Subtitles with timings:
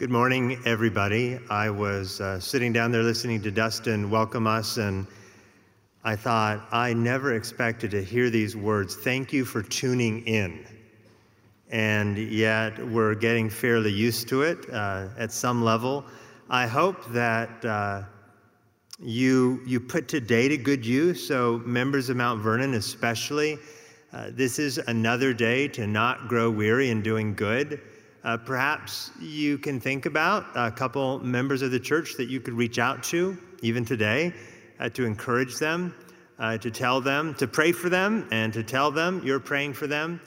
[0.00, 1.38] Good morning, everybody.
[1.50, 5.06] I was uh, sitting down there listening to Dustin welcome us, and
[6.04, 8.96] I thought, I never expected to hear these words.
[8.96, 10.64] Thank you for tuning in.
[11.68, 16.06] And yet, we're getting fairly used to it uh, at some level.
[16.48, 18.04] I hope that uh,
[19.00, 21.28] you, you put today to good use.
[21.28, 23.58] So, members of Mount Vernon, especially,
[24.14, 27.82] uh, this is another day to not grow weary in doing good.
[28.22, 32.52] Uh, perhaps you can think about a couple members of the church that you could
[32.52, 34.32] reach out to, even today,
[34.78, 35.94] uh, to encourage them,
[36.38, 39.86] uh, to tell them, to pray for them, and to tell them you're praying for
[39.86, 40.20] them.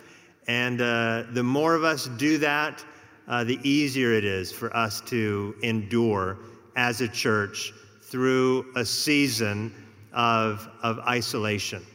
[0.47, 2.83] And uh, the more of us do that,
[3.27, 6.39] uh, the easier it is for us to endure
[6.75, 9.73] as a church through a season
[10.13, 11.85] of, of isolation.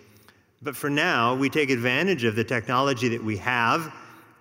[0.63, 3.93] But for now, we take advantage of the technology that we have,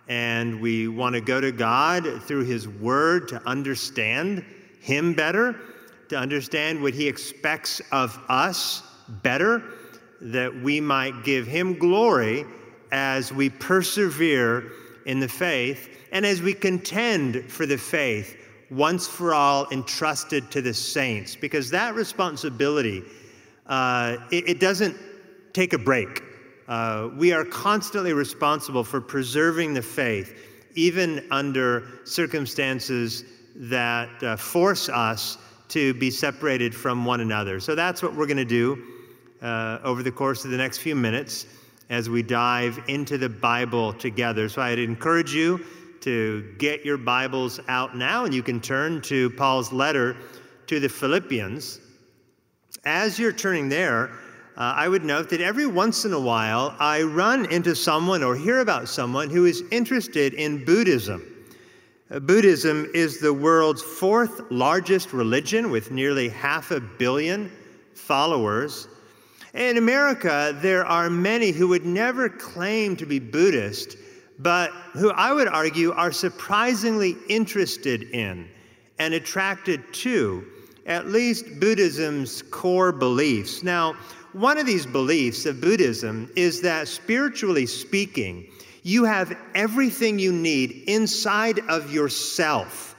[0.08, 4.46] and we want to go to God through His Word to understand
[4.80, 5.60] Him better,
[6.10, 8.84] to understand what He expects of us
[9.24, 9.64] better,
[10.22, 12.46] that we might give Him glory
[12.91, 14.72] as we persevere
[15.05, 18.38] in the faith and as we contend for the faith
[18.70, 23.04] once for all entrusted to the saints, because that responsibility,
[23.66, 24.96] uh, it, it, doesn't
[25.54, 26.21] take a break.
[26.68, 30.37] Uh, we are constantly responsible for preserving the faith,
[30.76, 33.24] even under circumstances
[33.55, 35.37] that uh, force us
[35.70, 37.59] to be separated from one another.
[37.59, 38.84] So that's what we're going to do
[39.41, 41.46] uh, over the course of the next few minutes
[41.90, 44.49] as we dive into the Bible together.
[44.49, 45.65] So I'd encourage you
[46.02, 50.18] to get your Bibles out now, and you can turn to Paul's letter
[50.68, 51.79] to the Philippians.
[52.85, 54.12] As you're turning there,
[54.58, 58.36] uh, I would note that every once in a while I run into someone or
[58.36, 61.22] hear about someone who is interested in Buddhism.
[62.10, 67.52] Uh, Buddhism is the world's fourth largest religion with nearly half a billion
[67.94, 68.88] followers.
[69.53, 73.96] In America, there are many who would never claim to be Buddhist,
[74.40, 78.48] but who I would argue are surprisingly interested in
[78.98, 80.44] and attracted to
[80.88, 83.62] at least Buddhism's core beliefs.
[83.62, 83.96] Now,
[84.34, 88.48] one of these beliefs of Buddhism is that spiritually speaking,
[88.84, 92.96] you have everything you need inside of yourself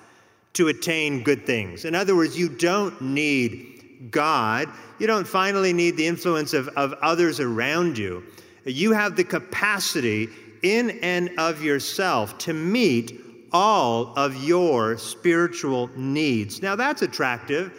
[0.54, 1.84] to attain good things.
[1.84, 4.68] In other words, you don't need God.
[4.98, 8.24] You don't finally need the influence of, of others around you.
[8.64, 10.28] You have the capacity
[10.62, 13.20] in and of yourself to meet
[13.52, 16.60] all of your spiritual needs.
[16.60, 17.72] Now, that's attractive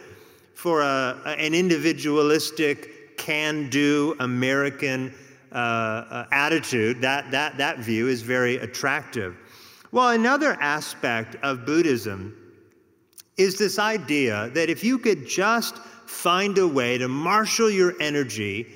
[0.54, 2.89] for a, an individualistic,
[3.20, 5.14] can do American
[5.52, 7.02] uh, uh, attitude.
[7.02, 9.36] That, that, that view is very attractive.
[9.92, 12.34] Well, another aspect of Buddhism
[13.36, 15.76] is this idea that if you could just
[16.06, 18.66] find a way to marshal your energy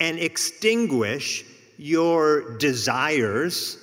[0.00, 1.44] and extinguish
[1.78, 3.78] your desires,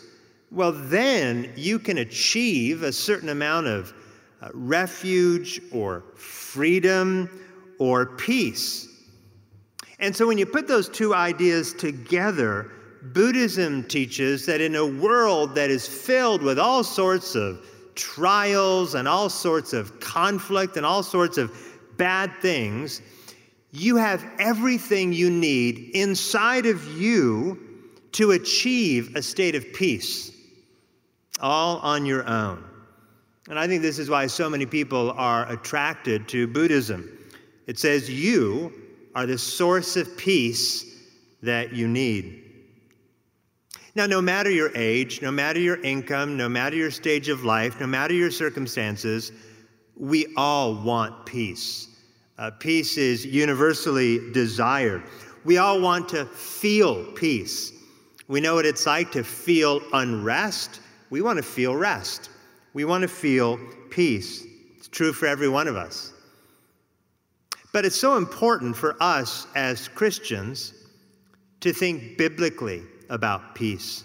[0.52, 3.94] well, then you can achieve a certain amount of
[4.42, 7.30] uh, refuge or freedom
[7.80, 8.91] or peace.
[10.02, 12.72] And so when you put those two ideas together,
[13.14, 17.64] Buddhism teaches that in a world that is filled with all sorts of
[17.94, 21.56] trials and all sorts of conflict and all sorts of
[21.98, 23.02] bad things,
[23.72, 27.60] you have everything you need inside of you
[28.14, 30.32] to achieve a state of peace,
[31.40, 32.64] all on your own.
[33.50, 37.18] And I think this is why so many people are attracted to Buddhism.
[37.68, 38.74] It says, You
[39.16, 40.86] are the source of peace
[41.42, 42.44] that you need.
[43.94, 47.80] Now, no matter your age, no matter your income, no matter your stage of life,
[47.80, 49.34] no matter your circumstances,
[49.98, 51.90] we all want peace.
[52.38, 55.04] Uh, peace is universally desired.
[55.44, 57.74] We all want to feel peace.
[58.28, 60.80] We know what it's like to feel unrest.
[61.10, 62.30] We want to feel rest.
[62.74, 64.46] We want to feel peace.
[64.78, 66.14] It's true for every one of us.
[67.74, 70.74] But it's so important for us as Christians
[71.62, 74.04] to think biblically about peace,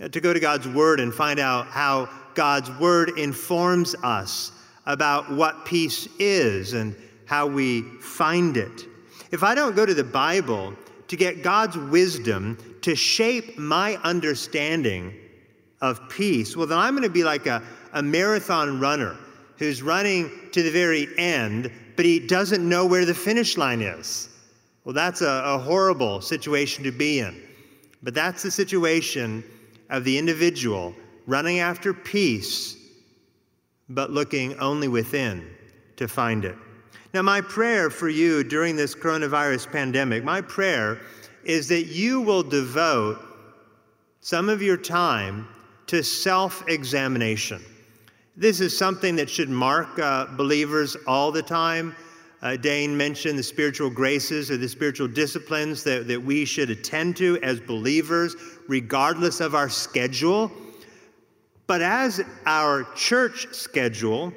[0.00, 4.52] uh, to go to God's Word and find out how God's Word informs us
[4.86, 6.94] about what peace is and
[7.26, 8.86] how we find it.
[9.30, 10.74] If I don't go to the Bible
[11.08, 15.14] to get God's wisdom to shape my understanding
[15.80, 17.62] of peace, well, then I'm going to be like a,
[17.92, 19.16] a marathon runner
[19.58, 24.28] who's running to the very end, but he doesn't know where the finish line is.
[24.84, 27.40] Well, that's a, a horrible situation to be in.
[28.02, 29.42] But that's the situation
[29.90, 30.94] of the individual
[31.26, 32.76] running after peace
[33.88, 35.48] but looking only within
[35.96, 36.56] to find it.
[37.12, 41.00] Now, my prayer for you during this coronavirus pandemic, my prayer
[41.44, 43.18] is that you will devote
[44.20, 45.46] some of your time
[45.86, 47.62] to self examination.
[48.36, 51.94] This is something that should mark uh, believers all the time.
[52.42, 57.16] Uh, Dane mentioned the spiritual graces or the spiritual disciplines that, that we should attend
[57.18, 58.34] to as believers,
[58.66, 60.50] regardless of our schedule.
[61.68, 64.32] But as our church schedule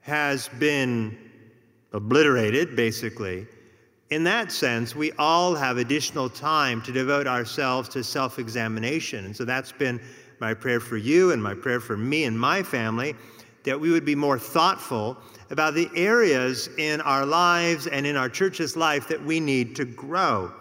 [0.00, 1.16] has been
[1.92, 3.46] obliterated, basically,
[4.10, 9.24] in that sense, we all have additional time to devote ourselves to self examination.
[9.24, 10.00] And so that's been
[10.40, 13.14] my prayer for you and my prayer for me and my family
[13.64, 15.16] that we would be more thoughtful
[15.50, 19.84] about the areas in our lives and in our church's life that we need to
[19.84, 20.52] grow.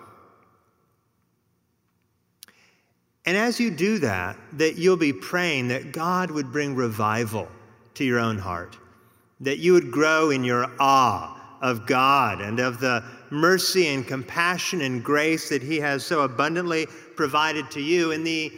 [3.25, 7.47] And as you do that, that you'll be praying that God would bring revival
[7.95, 8.77] to your own heart,
[9.39, 14.81] that you would grow in your awe of God and of the mercy and compassion
[14.81, 16.85] and grace that He has so abundantly
[17.15, 18.11] provided to you.
[18.11, 18.51] And the,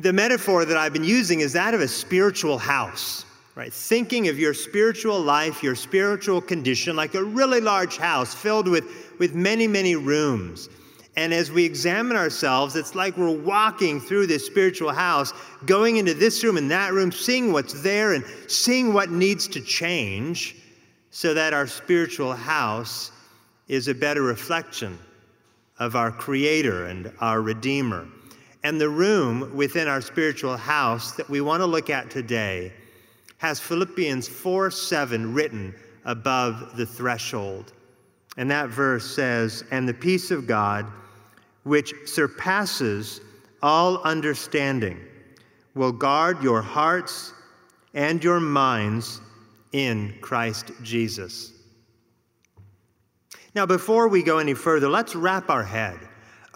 [0.00, 3.24] the metaphor that I've been using is that of a spiritual house,
[3.54, 3.72] right?
[3.72, 8.84] Thinking of your spiritual life, your spiritual condition, like a really large house filled with,
[9.18, 10.68] with many, many rooms.
[11.16, 15.34] And as we examine ourselves, it's like we're walking through this spiritual house,
[15.66, 19.60] going into this room and that room, seeing what's there and seeing what needs to
[19.60, 20.56] change
[21.10, 23.10] so that our spiritual house
[23.68, 24.98] is a better reflection
[25.78, 28.06] of our Creator and our Redeemer.
[28.62, 32.72] And the room within our spiritual house that we want to look at today
[33.38, 35.74] has Philippians 4 7 written
[36.04, 37.72] above the threshold.
[38.36, 40.86] And that verse says, And the peace of God,
[41.64, 43.20] which surpasses
[43.62, 44.98] all understanding,
[45.74, 47.32] will guard your hearts
[47.94, 49.20] and your minds
[49.72, 51.52] in Christ Jesus.
[53.54, 55.98] Now, before we go any further, let's wrap our head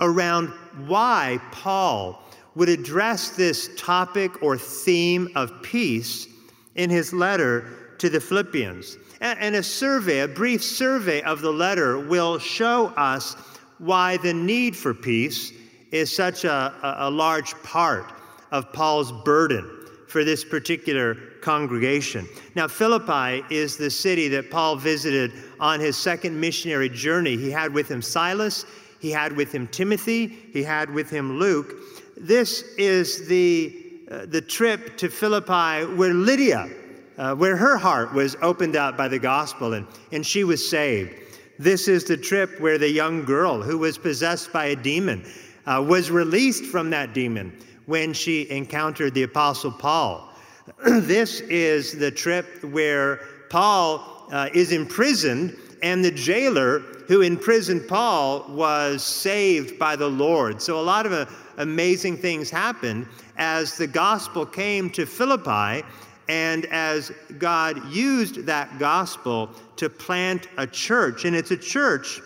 [0.01, 0.53] around
[0.87, 2.23] why Paul
[2.55, 6.29] would address this topic or theme of peace
[6.75, 8.97] in his letter to the Philippians.
[9.21, 13.37] And a survey, a brief survey of the letter, will show us
[13.79, 15.53] why the need for peace
[15.91, 18.13] is such a, a large part
[18.51, 19.71] of Paul's burden
[20.09, 22.29] for this particular congregation.
[22.55, 27.37] Now, Philippi is the city that Paul visited on his second missionary journey.
[27.37, 28.65] He had with him Silas,
[29.05, 31.75] he had with him Timothy, he had with him Luke.
[32.17, 36.71] This is the, uh, the trip to Philippi where Lydia,
[37.19, 41.15] uh, where her heart was opened up by the gospel and, and she was saved.
[41.59, 45.31] This is the trip where the young girl who was possessed by a demon
[45.67, 47.53] uh, was released from that demon
[47.85, 50.33] when she encountered the Apostle Paul.
[50.87, 53.21] this is the trip where
[53.51, 56.79] Paul uh, is imprisoned, and the jailer
[57.09, 60.63] who imprisoned Paul was saved by the Lord.
[60.63, 61.27] So, a lot of uh,
[61.59, 65.87] amazing things happened as the gospel came to Philippi,
[66.31, 71.27] and as God used that gospel to plant a church.
[71.27, 72.23] And it's a church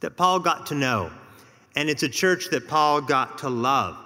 [0.00, 1.10] that Paul got to know,
[1.76, 3.98] and it's a church that Paul got to love.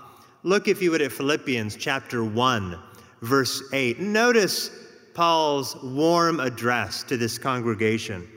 [0.43, 2.77] Look, if you would, at Philippians chapter 1,
[3.23, 4.01] verse 8.
[4.01, 4.84] Notice
[5.15, 8.29] Paul's warm address to this congregation.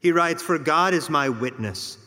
[0.00, 1.98] He writes, For God is my witness,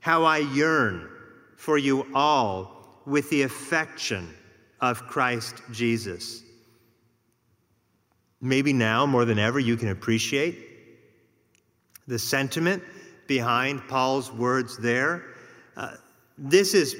[0.00, 1.08] how I yearn
[1.56, 4.34] for you all with the affection
[4.80, 6.42] of Christ Jesus.
[8.40, 10.68] Maybe now more than ever you can appreciate
[12.08, 12.82] the sentiment
[13.28, 15.22] behind Paul's words there.
[15.76, 15.94] Uh,
[16.36, 16.96] this is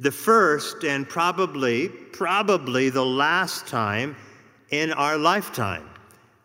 [0.00, 4.16] the first and probably, probably the last time
[4.70, 5.89] in our lifetime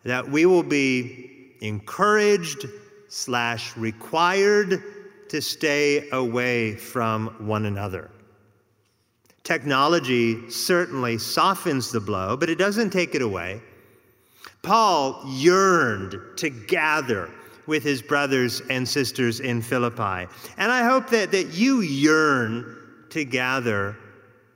[0.06, 2.66] that we will be encouraged
[3.08, 4.80] slash required
[5.28, 8.08] to stay away from one another.
[9.42, 13.60] Technology certainly softens the blow, but it doesn't take it away.
[14.62, 17.28] Paul yearned to gather
[17.66, 20.28] with his brothers and sisters in Philippi.
[20.56, 22.76] And I hope that, that you yearn
[23.10, 23.96] to gather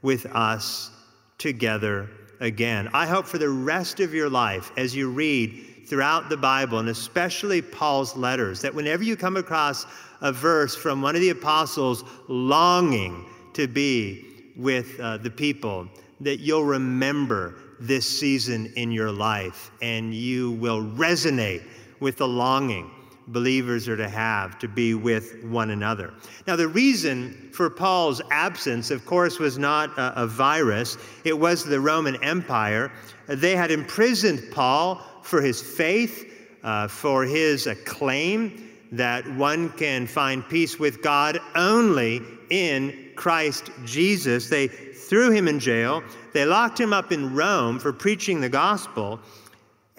[0.02, 0.92] with us
[1.38, 2.08] together
[2.40, 2.88] again.
[2.92, 6.88] I hope for the rest of your life, as you read throughout the Bible, and
[6.88, 9.86] especially Paul's letters, that whenever you come across
[10.20, 15.88] a verse from one of the apostles longing to be with uh, the people,
[16.20, 21.62] that you'll remember this season in your life and you will resonate
[21.98, 22.90] with the longing
[23.32, 26.12] believers are to have to be with one another.
[26.46, 31.64] Now, the reason for Paul's absence, of course, was not a, a virus, it was
[31.64, 32.90] the Roman Empire.
[33.26, 36.26] They had imprisoned Paul for his faith,
[36.62, 43.70] uh, for his uh, claim that one can find peace with God only in Christ
[43.84, 44.48] Jesus.
[44.48, 49.20] They threw him in jail, they locked him up in Rome for preaching the gospel.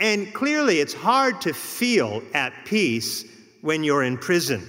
[0.02, 3.24] And clearly, it's hard to feel at peace
[3.62, 4.68] when you're in prison.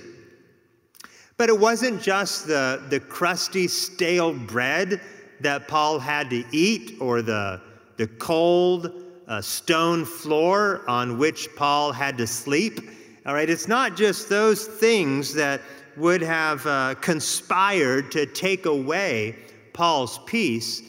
[1.38, 5.00] But it wasn't just the, the crusty, stale bread
[5.40, 7.62] that Paul had to eat or the,
[7.96, 8.92] the cold
[9.26, 12.90] uh, stone floor on which Paul had to sleep.
[13.24, 15.62] All right, it's not just those things that
[15.96, 19.36] would have uh, conspired to take away
[19.72, 20.82] Paul's peace.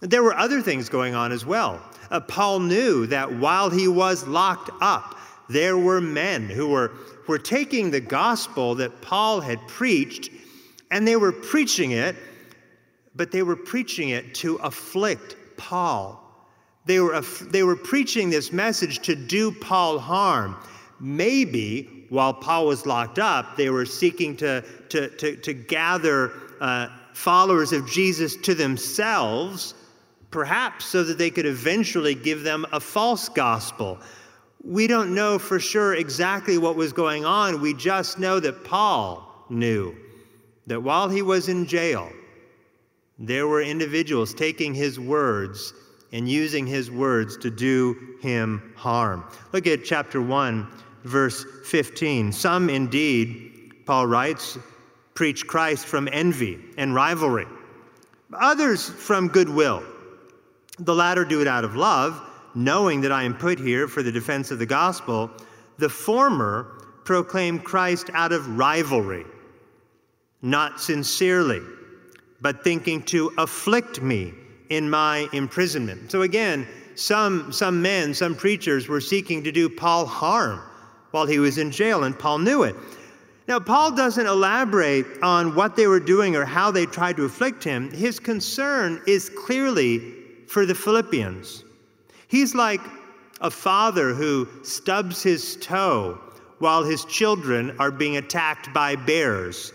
[0.00, 1.80] There were other things going on as well.
[2.10, 5.16] Uh, Paul knew that while he was locked up,
[5.48, 6.92] there were men who were,
[7.26, 10.30] were taking the gospel that Paul had preached,
[10.90, 12.16] and they were preaching it,
[13.14, 16.24] but they were preaching it to afflict Paul.
[16.86, 20.56] They were, they were preaching this message to do Paul harm.
[21.00, 26.88] Maybe while Paul was locked up, they were seeking to, to, to, to gather uh,
[27.12, 29.74] followers of Jesus to themselves
[30.30, 33.98] perhaps so that they could eventually give them a false gospel.
[34.64, 37.60] We don't know for sure exactly what was going on.
[37.60, 39.96] We just know that Paul knew
[40.66, 42.10] that while he was in jail,
[43.18, 45.72] there were individuals taking his words
[46.12, 49.24] and using his words to do him harm.
[49.52, 50.66] Look at chapter 1,
[51.04, 52.32] verse 15.
[52.32, 54.58] Some indeed, Paul writes,
[55.14, 57.46] preach Christ from envy and rivalry,
[58.32, 59.82] others from goodwill.
[60.78, 62.20] The latter do it out of love,
[62.54, 65.30] knowing that I am put here for the defense of the gospel.
[65.78, 69.24] The former proclaim Christ out of rivalry,
[70.42, 71.62] not sincerely,
[72.40, 74.32] but thinking to afflict me
[74.70, 76.10] in my imprisonment.
[76.10, 80.60] So again, some, some men, some preachers were seeking to do Paul harm
[81.10, 82.76] while he was in jail, and Paul knew it.
[83.46, 87.64] Now, Paul doesn't elaborate on what they were doing or how they tried to afflict
[87.64, 87.90] him.
[87.92, 90.17] His concern is clearly
[90.48, 91.64] for the Philippians.
[92.28, 92.80] He's like
[93.40, 96.18] a father who stubs his toe
[96.58, 99.72] while his children are being attacked by bears.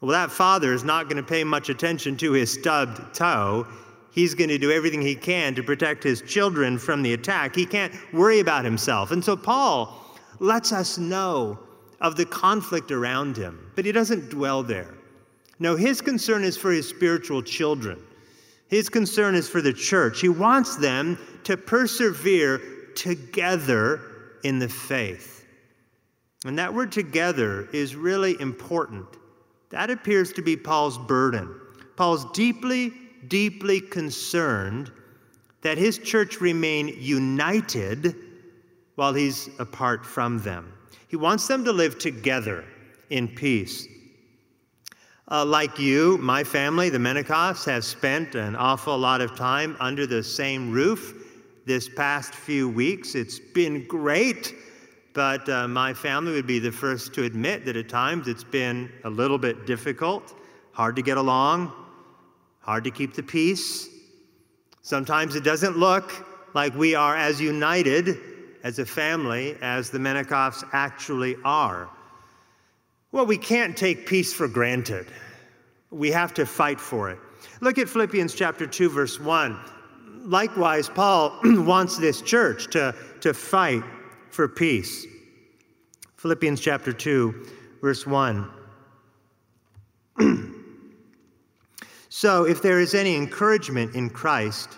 [0.00, 3.66] Well, that father is not going to pay much attention to his stubbed toe.
[4.10, 7.54] He's going to do everything he can to protect his children from the attack.
[7.54, 9.10] He can't worry about himself.
[9.10, 11.58] And so Paul lets us know
[12.00, 14.94] of the conflict around him, but he doesn't dwell there.
[15.60, 18.02] No, his concern is for his spiritual children.
[18.72, 20.22] His concern is for the church.
[20.22, 22.58] He wants them to persevere
[22.96, 24.00] together
[24.44, 25.44] in the faith.
[26.46, 29.04] And that word together is really important.
[29.68, 31.54] That appears to be Paul's burden.
[31.96, 32.94] Paul's deeply,
[33.28, 34.90] deeply concerned
[35.60, 38.16] that his church remain united
[38.94, 40.72] while he's apart from them.
[41.08, 42.64] He wants them to live together
[43.10, 43.86] in peace.
[45.30, 50.06] Uh, like you, my family, the Menikoffs, have spent an awful lot of time under
[50.06, 51.14] the same roof
[51.64, 53.14] this past few weeks.
[53.14, 54.54] It's been great,
[55.14, 58.90] but uh, my family would be the first to admit that at times it's been
[59.04, 60.34] a little bit difficult,
[60.72, 61.72] hard to get along,
[62.60, 63.88] hard to keep the peace.
[64.82, 68.18] Sometimes it doesn't look like we are as united
[68.64, 71.88] as a family as the Menikoffs actually are.
[73.12, 75.06] Well, we can't take peace for granted.
[75.90, 77.18] We have to fight for it.
[77.60, 79.58] Look at Philippians chapter 2, verse 1.
[80.24, 83.82] Likewise, Paul wants this church to, to fight
[84.30, 85.06] for peace.
[86.16, 87.46] Philippians chapter 2,
[87.82, 88.50] verse 1.
[92.08, 94.70] so, if there is any encouragement in Christ,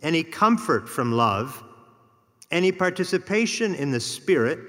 [0.00, 1.64] any comfort from love,
[2.52, 4.60] any participation in the Spirit,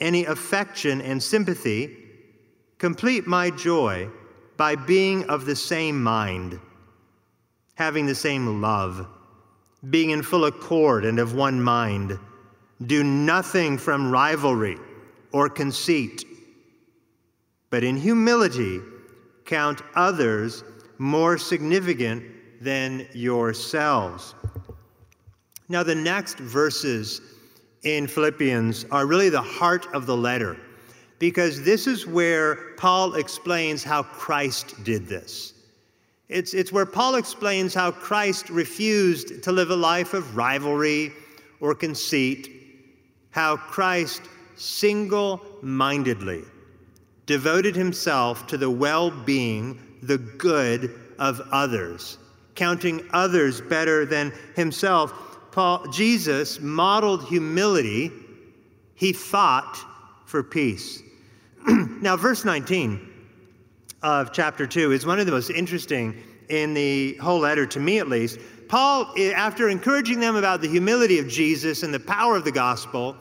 [0.00, 2.05] any affection and sympathy,
[2.78, 4.08] Complete my joy
[4.58, 6.60] by being of the same mind,
[7.74, 9.06] having the same love,
[9.88, 12.18] being in full accord and of one mind.
[12.86, 14.76] Do nothing from rivalry
[15.32, 16.24] or conceit,
[17.70, 18.80] but in humility
[19.46, 20.62] count others
[20.98, 22.24] more significant
[22.60, 24.34] than yourselves.
[25.68, 27.22] Now, the next verses
[27.84, 30.58] in Philippians are really the heart of the letter
[31.18, 35.54] because this is where Paul explains how Christ did this.
[36.28, 41.12] It's, it's where Paul explains how Christ refused to live a life of rivalry
[41.60, 42.50] or conceit,
[43.30, 44.22] how Christ
[44.56, 46.42] single mindedly
[47.26, 52.18] devoted himself to the well being, the good of others,
[52.54, 55.12] counting others better than himself.
[55.52, 58.10] Paul, Jesus modeled humility,
[58.94, 59.78] he fought
[60.26, 61.02] for peace.
[62.00, 63.00] Now, verse 19
[64.02, 66.14] of chapter 2 is one of the most interesting
[66.48, 68.38] in the whole letter, to me at least.
[68.68, 73.16] Paul, after encouraging them about the humility of Jesus and the power of the gospel,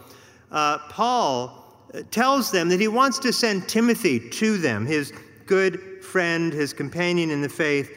[0.51, 1.63] uh, Paul
[2.12, 5.13] tells them that he wants to send Timothy to them, his
[5.46, 7.91] good friend, his companion in the faith,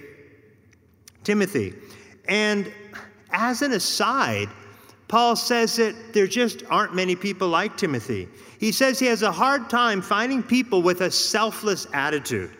[1.24, 1.74] Timothy.
[2.28, 2.72] And
[3.30, 4.48] as an aside,
[5.08, 8.28] Paul says that there just aren't many people like Timothy.
[8.58, 12.50] He says he has a hard time finding people with a selfless attitude.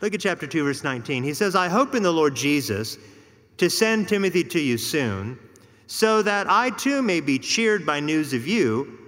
[0.00, 1.24] Look at chapter 2, verse 19.
[1.24, 2.98] He says, I hope in the Lord Jesus
[3.56, 5.36] to send Timothy to you soon,
[5.88, 8.98] so that I too may be cheered by news of you,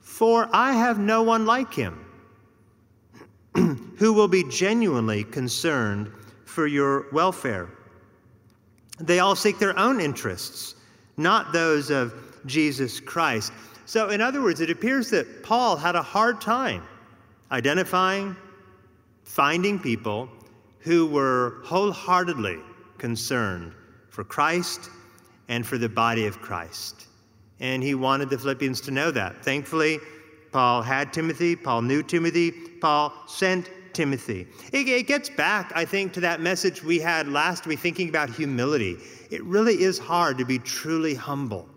[0.00, 2.04] for I have no one like him
[3.54, 6.10] who will be genuinely concerned
[6.44, 7.68] for your welfare.
[8.98, 10.74] They all seek their own interests,
[11.16, 12.12] not those of
[12.46, 13.52] Jesus Christ.
[13.86, 16.82] So, in other words, it appears that Paul had a hard time
[17.50, 18.36] identifying,
[19.24, 20.28] finding people
[20.80, 22.58] who were wholeheartedly
[22.98, 23.72] concerned
[24.08, 24.90] for Christ
[25.48, 27.06] and for the body of Christ.
[27.60, 29.44] And he wanted the Philippians to know that.
[29.44, 29.98] Thankfully,
[30.52, 34.46] Paul had Timothy, Paul knew Timothy, Paul sent Timothy.
[34.72, 38.30] It, it, gets back, I think, to that message we had last week thinking about
[38.30, 38.96] humility.
[39.30, 41.68] It really is hard to be truly humble.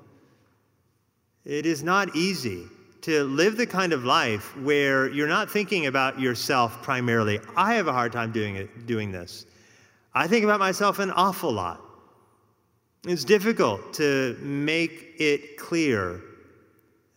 [1.47, 2.65] It is not easy
[3.03, 7.39] to live the kind of life where you're not thinking about yourself primarily.
[7.55, 9.45] I have a hard time doing it, doing this.
[10.13, 11.79] I think about myself an awful lot.
[13.07, 16.21] It's difficult to make it clear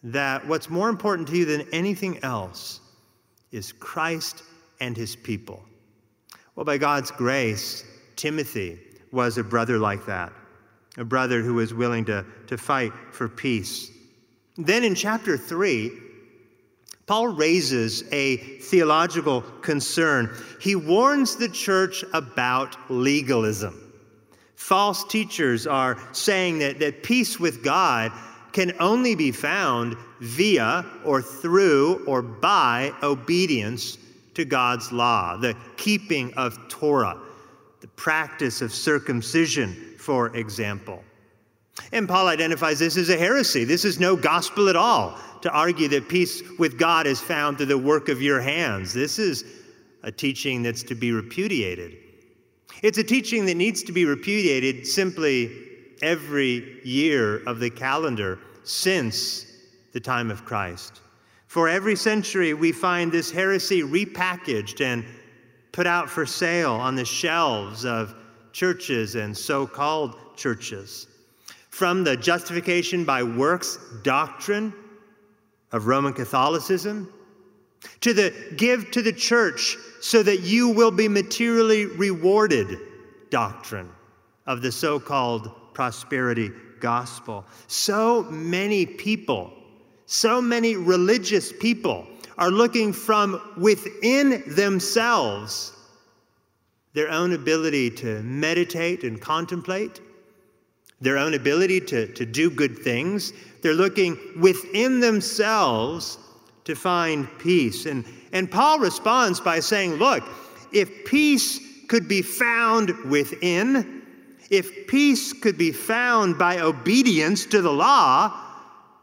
[0.04, 2.78] that what's more important to you than anything else
[3.50, 4.44] is Christ
[4.78, 5.60] and his people.
[6.54, 7.82] Well, by God's grace,
[8.14, 8.78] Timothy
[9.10, 10.32] was a brother like that,
[10.98, 13.90] a brother who was willing to, to fight for peace.
[14.64, 15.90] Then in chapter 3,
[17.06, 20.30] Paul raises a theological concern.
[20.60, 23.92] He warns the church about legalism.
[24.54, 28.12] False teachers are saying that, that peace with God
[28.52, 33.96] can only be found via or through or by obedience
[34.34, 37.18] to God's law, the keeping of Torah,
[37.80, 41.02] the practice of circumcision, for example.
[41.92, 43.64] And Paul identifies this as a heresy.
[43.64, 47.66] This is no gospel at all to argue that peace with God is found through
[47.66, 48.92] the work of your hands.
[48.92, 49.44] This is
[50.02, 51.96] a teaching that's to be repudiated.
[52.82, 55.50] It's a teaching that needs to be repudiated simply
[56.02, 59.46] every year of the calendar since
[59.92, 61.00] the time of Christ.
[61.46, 65.04] For every century, we find this heresy repackaged and
[65.72, 68.14] put out for sale on the shelves of
[68.52, 71.08] churches and so called churches.
[71.70, 74.72] From the justification by works doctrine
[75.72, 77.12] of Roman Catholicism
[78.00, 82.78] to the give to the church so that you will be materially rewarded
[83.30, 83.88] doctrine
[84.46, 87.44] of the so called prosperity gospel.
[87.68, 89.52] So many people
[90.10, 92.04] so many religious people
[92.36, 95.72] are looking from within themselves
[96.94, 100.00] their own ability to meditate and contemplate,
[101.00, 103.32] their own ability to, to do good things.
[103.62, 106.18] They're looking within themselves
[106.64, 107.86] to find peace.
[107.86, 110.22] And, and Paul responds by saying, Look,
[110.72, 114.02] if peace could be found within,
[114.50, 118.46] if peace could be found by obedience to the law,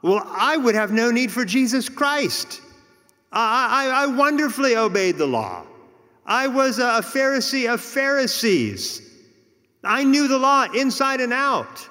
[0.02, 2.62] well, I would have no need for Jesus Christ.
[3.32, 5.66] I, I, I wonderfully obeyed the law.
[6.26, 9.02] I was a Pharisee of Pharisees.
[9.88, 11.88] I knew the law inside and out.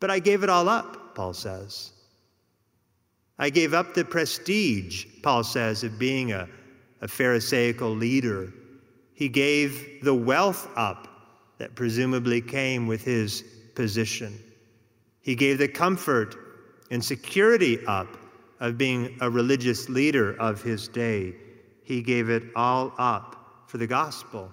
[0.00, 1.92] But I gave it all up, Paul says.
[3.38, 6.48] I gave up the prestige, Paul says, of being a,
[7.00, 8.52] a Pharisaical leader.
[9.14, 11.08] He gave the wealth up
[11.58, 13.42] that presumably came with his
[13.74, 14.38] position.
[15.20, 16.36] He gave the comfort
[16.90, 18.08] and security up
[18.60, 21.34] of being a religious leader of his day.
[21.82, 24.52] He gave it all up for the gospel.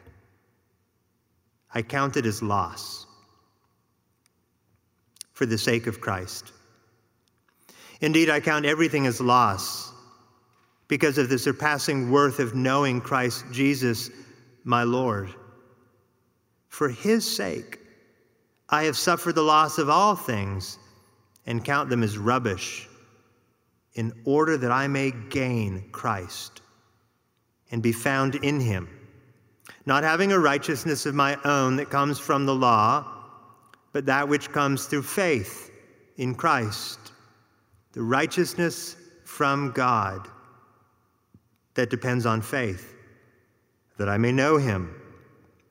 [1.73, 3.05] I count it as loss
[5.33, 6.51] for the sake of Christ.
[8.01, 9.91] Indeed, I count everything as loss
[10.87, 14.09] because of the surpassing worth of knowing Christ Jesus,
[14.63, 15.33] my Lord.
[16.67, 17.79] For his sake,
[18.69, 20.77] I have suffered the loss of all things
[21.45, 22.87] and count them as rubbish
[23.93, 26.61] in order that I may gain Christ
[27.71, 28.87] and be found in him,
[29.85, 33.05] not having a righteousness of my own that comes from the law,
[33.93, 35.71] but that which comes through faith
[36.17, 36.99] in Christ,
[37.93, 40.27] the righteousness from God
[41.73, 42.95] that depends on faith,
[43.97, 44.95] that I may know him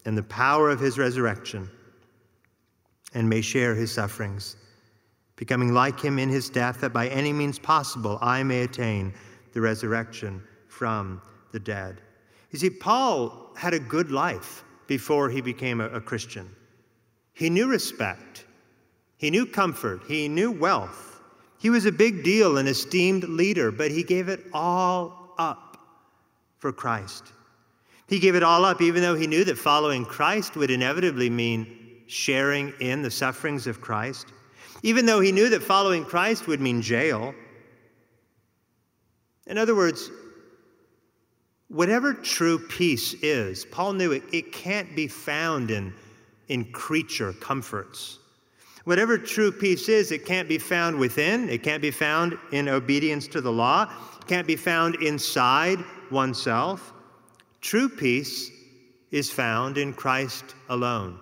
[0.05, 1.68] and the power of his resurrection
[3.14, 4.57] and may share his sufferings,
[5.37, 9.12] becoming like him in his death, that by any means possible I may attain
[9.53, 11.20] the resurrection from
[11.53, 12.01] the dead.
[12.51, 16.49] You see, Paul had a good life before he became a, a Christian.
[17.33, 18.45] He knew respect,
[19.17, 21.23] he knew comfort, he knew wealth.
[21.59, 25.77] He was a big deal, an esteemed leader, but he gave it all up
[26.59, 27.25] for Christ.
[28.09, 32.03] He gave it all up, even though he knew that following Christ would inevitably mean
[32.07, 34.33] sharing in the sufferings of Christ,
[34.83, 37.35] even though he knew that following Christ would mean jail.
[39.47, 40.11] In other words,
[41.71, 45.95] whatever true peace is, Paul knew it, it can't be found in,
[46.49, 48.19] in creature comforts.
[48.85, 53.29] Whatever true peace is, it can't be found within, it can't be found in obedience
[53.29, 55.79] to the law, it can't be found inside
[56.11, 56.93] oneself.
[57.61, 58.51] True peace
[59.13, 61.21] is found in Christ alone.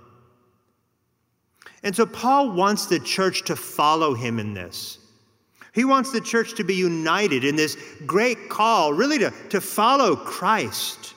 [1.82, 4.97] And so Paul wants the church to follow him in this.
[5.74, 7.76] He wants the church to be united in this
[8.06, 11.14] great call, really to, to follow Christ,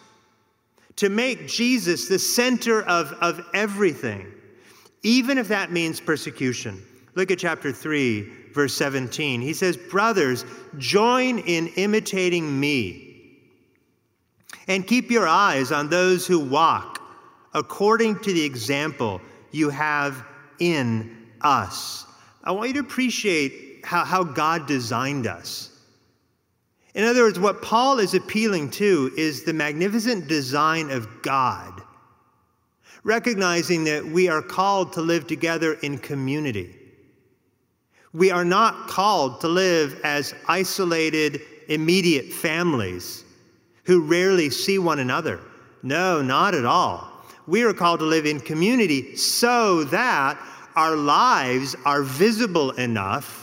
[0.98, 4.32] to make Jesus the center of, of everything,
[5.04, 6.82] even if that means persecution.
[7.16, 9.42] Look at chapter 3, verse 17.
[9.42, 10.46] He says, Brothers,
[10.78, 13.40] join in imitating me
[14.68, 17.02] and keep your eyes on those who walk
[17.54, 20.24] according to the example you have
[20.60, 22.06] in us.
[22.44, 25.70] I want you to appreciate how, how God designed us.
[26.94, 31.82] In other words, what Paul is appealing to is the magnificent design of God,
[33.04, 36.76] recognizing that we are called to live together in community.
[38.14, 43.24] We are not called to live as isolated, immediate families
[43.86, 45.40] who rarely see one another.
[45.84, 47.10] No, not at all.
[47.48, 50.38] We are called to live in community so that
[50.76, 53.41] our lives are visible enough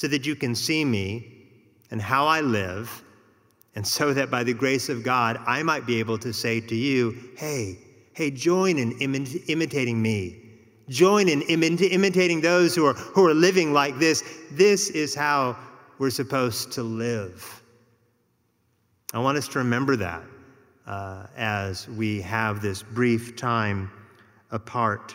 [0.00, 1.30] so that you can see me
[1.90, 3.04] and how I live,
[3.74, 6.74] and so that by the grace of God, I might be able to say to
[6.74, 7.76] you, hey,
[8.14, 10.40] hey, join in imi- imitating me.
[10.88, 14.24] Join in imi- imitating those who are, who are living like this.
[14.52, 15.54] This is how
[15.98, 17.62] we're supposed to live.
[19.12, 20.22] I want us to remember that
[20.86, 23.90] uh, as we have this brief time
[24.50, 25.14] apart.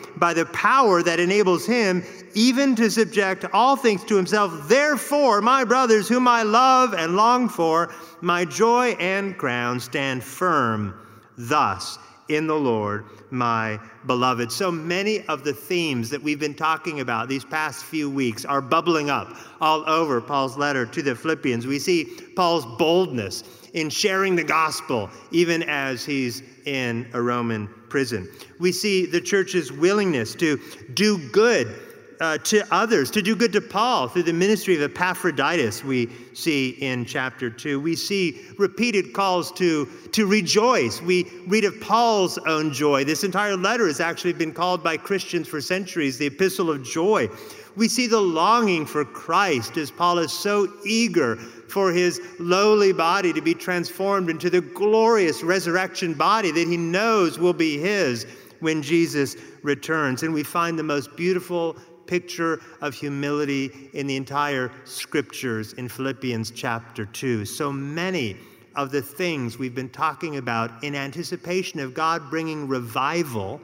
[0.17, 4.67] by the power that enables him even to subject all things to himself.
[4.67, 10.93] Therefore, my brothers, whom I love and long for, my joy and crown, stand firm
[11.37, 11.97] thus
[12.29, 14.51] in the Lord, my beloved.
[14.51, 18.61] So many of the themes that we've been talking about these past few weeks are
[18.61, 21.67] bubbling up all over Paul's letter to the Philippians.
[21.67, 23.43] We see Paul's boldness
[23.73, 28.29] in sharing the gospel, even as he's in a Roman prison.
[28.59, 30.59] We see the church's willingness to
[30.93, 31.73] do good
[32.21, 36.69] uh, to others, to do good to Paul through the ministry of Epaphroditus, we see
[36.79, 37.81] in chapter 2.
[37.81, 41.01] We see repeated calls to, to rejoice.
[41.01, 43.03] We read of Paul's own joy.
[43.05, 47.27] This entire letter has actually been called by Christians for centuries the epistle of joy.
[47.75, 51.39] We see the longing for Christ as Paul is so eager
[51.71, 57.39] for his lowly body to be transformed into the glorious resurrection body that he knows
[57.39, 58.25] will be his
[58.59, 60.23] when Jesus returns.
[60.23, 66.51] And we find the most beautiful picture of humility in the entire scriptures in Philippians
[66.51, 67.45] chapter 2.
[67.45, 68.37] So many
[68.75, 73.61] of the things we've been talking about in anticipation of God bringing revival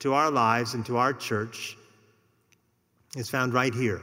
[0.00, 1.76] to our lives and to our church
[3.16, 4.02] is found right here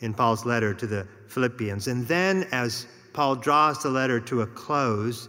[0.00, 1.88] in Paul's letter to the Philippians.
[1.88, 5.28] And then, as Paul draws the letter to a close,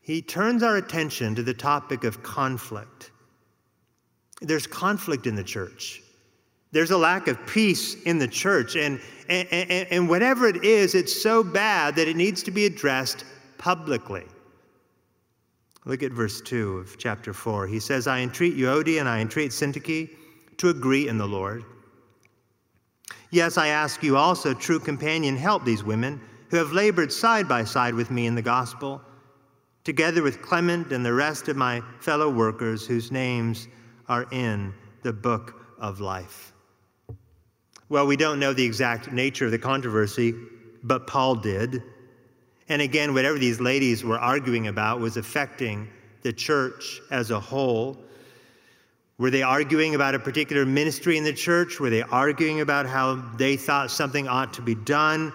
[0.00, 3.10] he turns our attention to the topic of conflict.
[4.40, 6.02] There's conflict in the church.
[6.70, 8.76] There's a lack of peace in the church.
[8.76, 12.66] And, and, and, and whatever it is, it's so bad that it needs to be
[12.66, 13.24] addressed
[13.56, 14.24] publicly.
[15.84, 17.66] Look at verse 2 of chapter 4.
[17.66, 20.10] He says, I entreat Euodia and I entreat Syntyche
[20.58, 21.64] to agree in the Lord.
[23.30, 27.64] Yes, I ask you also, true companion, help these women who have labored side by
[27.64, 29.02] side with me in the gospel,
[29.84, 33.68] together with Clement and the rest of my fellow workers whose names
[34.08, 36.52] are in the book of life.
[37.90, 40.34] Well, we don't know the exact nature of the controversy,
[40.82, 41.82] but Paul did.
[42.68, 45.88] And again, whatever these ladies were arguing about was affecting
[46.22, 47.96] the church as a whole.
[49.18, 51.80] Were they arguing about a particular ministry in the church?
[51.80, 55.32] Were they arguing about how they thought something ought to be done?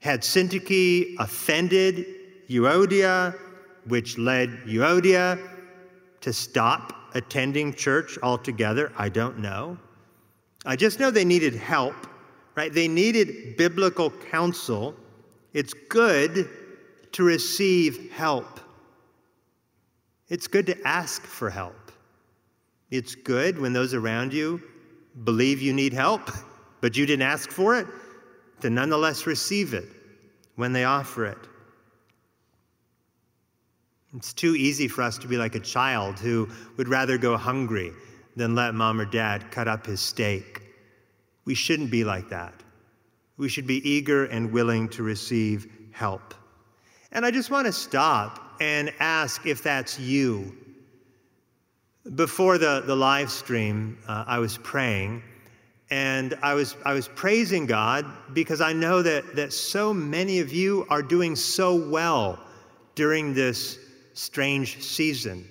[0.00, 2.06] Had Syntyche offended
[2.50, 3.38] Euodia,
[3.86, 5.40] which led Euodia
[6.20, 8.92] to stop attending church altogether?
[8.98, 9.78] I don't know.
[10.66, 11.94] I just know they needed help,
[12.54, 12.72] right?
[12.72, 14.94] They needed biblical counsel.
[15.54, 16.50] It's good
[17.12, 18.60] to receive help.
[20.28, 21.81] It's good to ask for help.
[22.92, 24.62] It's good when those around you
[25.24, 26.30] believe you need help,
[26.82, 27.86] but you didn't ask for it,
[28.60, 29.88] to nonetheless receive it
[30.56, 31.38] when they offer it.
[34.14, 37.92] It's too easy for us to be like a child who would rather go hungry
[38.36, 40.60] than let mom or dad cut up his steak.
[41.46, 42.52] We shouldn't be like that.
[43.38, 46.34] We should be eager and willing to receive help.
[47.10, 50.61] And I just want to stop and ask if that's you.
[52.16, 55.22] Before the, the live stream, uh, I was praying,
[55.88, 60.52] and I was, I was praising God because I know that, that so many of
[60.52, 62.40] you are doing so well
[62.96, 63.78] during this
[64.14, 65.48] strange season.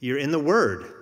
[0.00, 0.94] You're in the Word,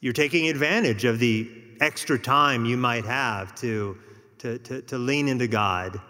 [0.00, 3.98] you're taking advantage of the extra time you might have to,
[4.38, 6.00] to, to, to lean into God.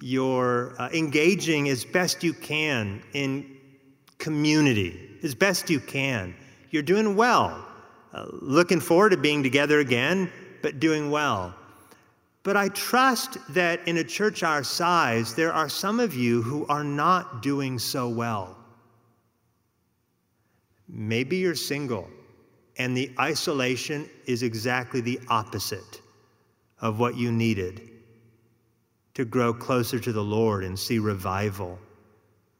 [0.00, 3.56] You're uh, engaging as best you can in
[4.18, 6.36] community, as best you can.
[6.70, 7.66] You're doing well.
[8.12, 10.30] Uh, looking forward to being together again,
[10.62, 11.54] but doing well.
[12.42, 16.64] But I trust that in a church our size, there are some of you who
[16.66, 18.56] are not doing so well.
[20.88, 22.08] Maybe you're single,
[22.78, 26.00] and the isolation is exactly the opposite
[26.80, 27.90] of what you needed
[29.14, 31.78] to grow closer to the Lord and see revival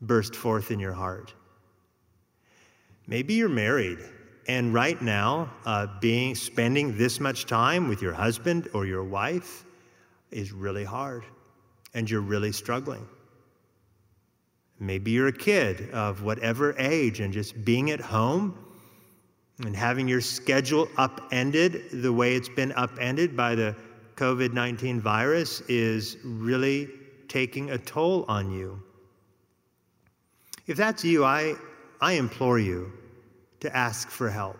[0.00, 1.32] burst forth in your heart.
[3.06, 3.98] Maybe you're married,
[4.48, 9.64] and right now, uh, being spending this much time with your husband or your wife
[10.30, 11.24] is really hard,
[11.94, 13.06] and you're really struggling.
[14.78, 18.58] Maybe you're a kid of whatever age and just being at home
[19.64, 23.74] and having your schedule upended the way it's been upended by the
[24.16, 26.88] COVID 19 virus is really
[27.28, 28.82] taking a toll on you.
[30.66, 31.54] If that's you, I,
[32.00, 32.92] I implore you
[33.60, 34.58] to ask for help.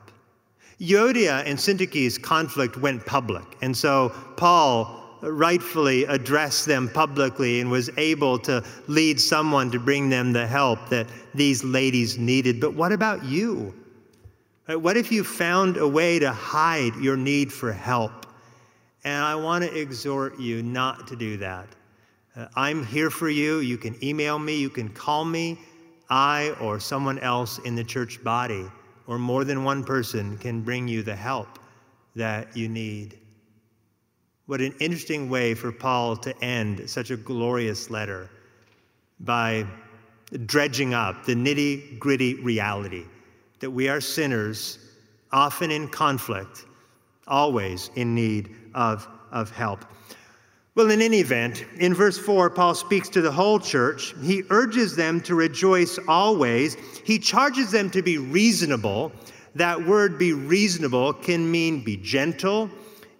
[0.80, 7.90] Euodia and Syntyche's conflict went public, and so Paul rightfully addressed them publicly and was
[7.96, 12.60] able to lead someone to bring them the help that these ladies needed.
[12.60, 13.74] But what about you?
[14.66, 18.26] What if you found a way to hide your need for help?
[19.04, 21.68] And I want to exhort you not to do that.
[22.36, 23.60] Uh, I'm here for you.
[23.60, 25.58] You can email me, you can call me.
[26.08, 28.64] I or someone else in the church body
[29.06, 31.58] or more than one person can bring you the help
[32.14, 33.18] that you need.
[34.46, 38.30] What an interesting way for Paul to end such a glorious letter
[39.20, 39.66] by
[40.46, 43.04] dredging up the nitty gritty reality
[43.60, 44.78] that we are sinners,
[45.32, 46.66] often in conflict,
[47.26, 49.84] always in need of, of help.
[50.76, 54.14] Well, in any event, in verse 4, Paul speaks to the whole church.
[54.22, 56.76] He urges them to rejoice always.
[57.02, 59.10] He charges them to be reasonable.
[59.54, 62.68] That word be reasonable can mean be gentle,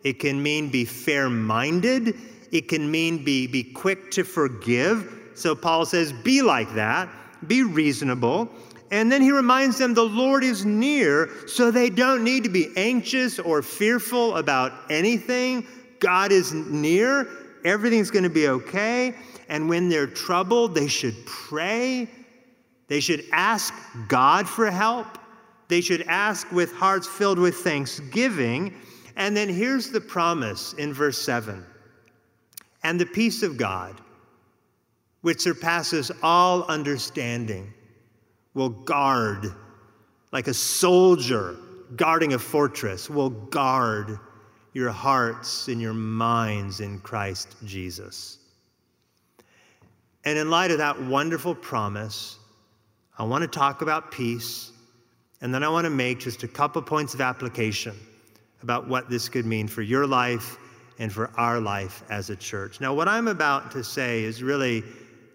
[0.05, 2.15] it can mean be fair minded.
[2.53, 5.33] It can mean be, be quick to forgive.
[5.35, 7.09] So Paul says, be like that,
[7.49, 8.49] be reasonable.
[8.91, 12.69] And then he reminds them the Lord is near, so they don't need to be
[12.77, 15.67] anxious or fearful about anything.
[15.99, 17.29] God is near,
[17.67, 19.15] everything's going to be okay.
[19.49, 22.09] And when they're troubled, they should pray.
[22.89, 23.75] They should ask
[24.09, 25.19] God for help.
[25.69, 28.75] They should ask with hearts filled with thanksgiving.
[29.17, 31.65] And then here's the promise in verse 7
[32.83, 34.01] And the peace of God,
[35.23, 37.73] which surpasses all understanding,
[38.55, 39.53] will guard,
[40.33, 41.57] like a soldier
[41.97, 44.19] guarding a fortress, will guard
[44.77, 48.37] your hearts and your minds in Christ Jesus.
[50.27, 52.39] And in light of that wonderful promise,
[53.17, 54.73] I want to talk about peace,
[55.41, 57.97] and then I want to make just a couple points of application
[58.63, 60.59] about what this could mean for your life
[60.99, 62.79] and for our life as a church.
[62.79, 64.85] Now, what I'm about to say is really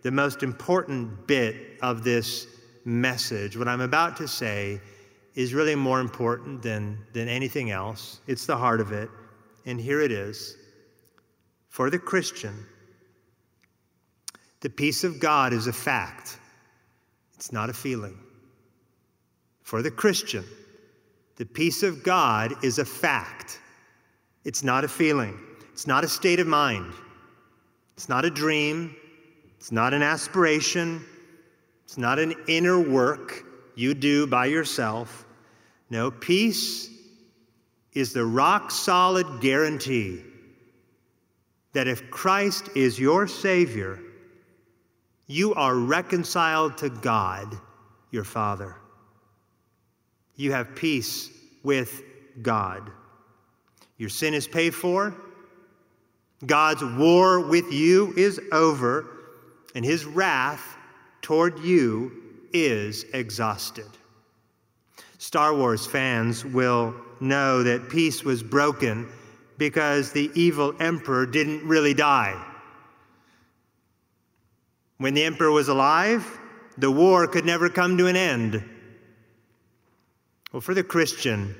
[0.04, 2.46] the most important bit of this
[2.86, 3.58] message.
[3.58, 4.80] What I'm about to say
[5.34, 8.20] is really more important than, than anything else.
[8.28, 9.10] It's the heart of it.
[9.66, 10.58] And here it is.
[11.70, 12.66] For the Christian,
[14.62, 16.38] the peace of God is a fact,
[17.36, 18.18] it's not a feeling.
[19.64, 20.44] For the Christian,
[21.38, 23.60] the peace of God is a fact,
[24.44, 25.40] it's not a feeling,
[25.72, 26.94] it's not a state of mind,
[27.96, 28.96] it's not a dream,
[29.58, 31.04] it's not an aspiration,
[31.86, 33.46] it's not an inner work
[33.76, 35.26] you do by yourself.
[35.90, 36.90] No, peace
[37.94, 40.22] is the rock solid guarantee
[41.74, 44.00] that if Christ is your Savior,
[45.28, 47.58] you are reconciled to God,
[48.12, 48.76] your Father.
[50.36, 51.30] You have peace
[51.64, 52.04] with
[52.42, 52.92] God.
[53.98, 55.16] Your sin is paid for.
[56.46, 59.06] God's war with you is over,
[59.76, 60.76] and his wrath
[61.22, 62.12] toward you
[62.52, 63.86] is exhausted.
[65.22, 69.08] Star Wars fans will know that peace was broken
[69.60, 72.44] because the evil emperor didn't really die.
[74.98, 76.26] When the emperor was alive,
[76.80, 78.68] the war could never come to an end.
[80.52, 81.56] Well, for the Christian,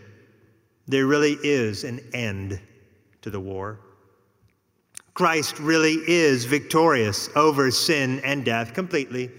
[0.88, 2.60] there really is an end
[3.22, 3.80] to the war.
[5.14, 9.30] Christ really is victorious over sin and death completely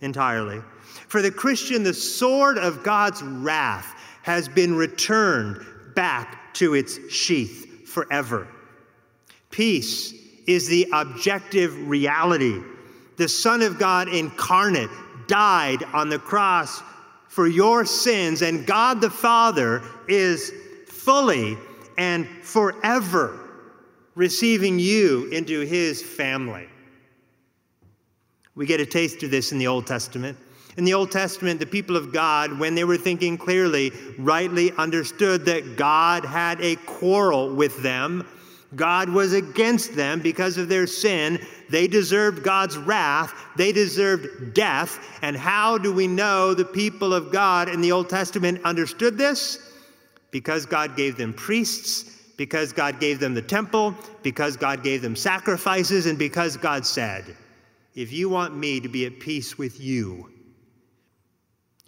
[0.00, 0.62] entirely.
[1.08, 7.88] For the Christian, the sword of God's wrath has been returned back to its sheath
[7.88, 8.46] forever.
[9.50, 10.12] Peace
[10.46, 12.62] is the objective reality.
[13.16, 14.90] The Son of God incarnate
[15.26, 16.82] died on the cross
[17.28, 20.52] for your sins, and God the Father is
[20.86, 21.56] fully
[21.96, 23.40] and forever
[24.14, 26.68] receiving you into his family.
[28.54, 30.36] We get a taste of this in the Old Testament.
[30.78, 35.44] In the Old Testament, the people of God, when they were thinking clearly, rightly understood
[35.46, 38.24] that God had a quarrel with them.
[38.76, 41.44] God was against them because of their sin.
[41.68, 43.34] They deserved God's wrath.
[43.56, 45.00] They deserved death.
[45.20, 49.58] And how do we know the people of God in the Old Testament understood this?
[50.30, 52.04] Because God gave them priests,
[52.36, 57.24] because God gave them the temple, because God gave them sacrifices, and because God said,
[57.96, 60.30] if you want me to be at peace with you,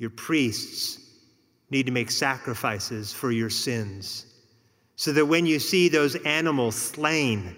[0.00, 0.98] your priests
[1.70, 4.26] need to make sacrifices for your sins
[4.96, 7.54] so that when you see those animals slain,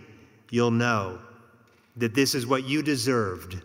[0.50, 1.18] you'll know
[1.96, 3.62] that this is what you deserved,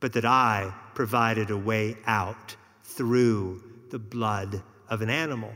[0.00, 5.52] but that I provided a way out through the blood of an animal.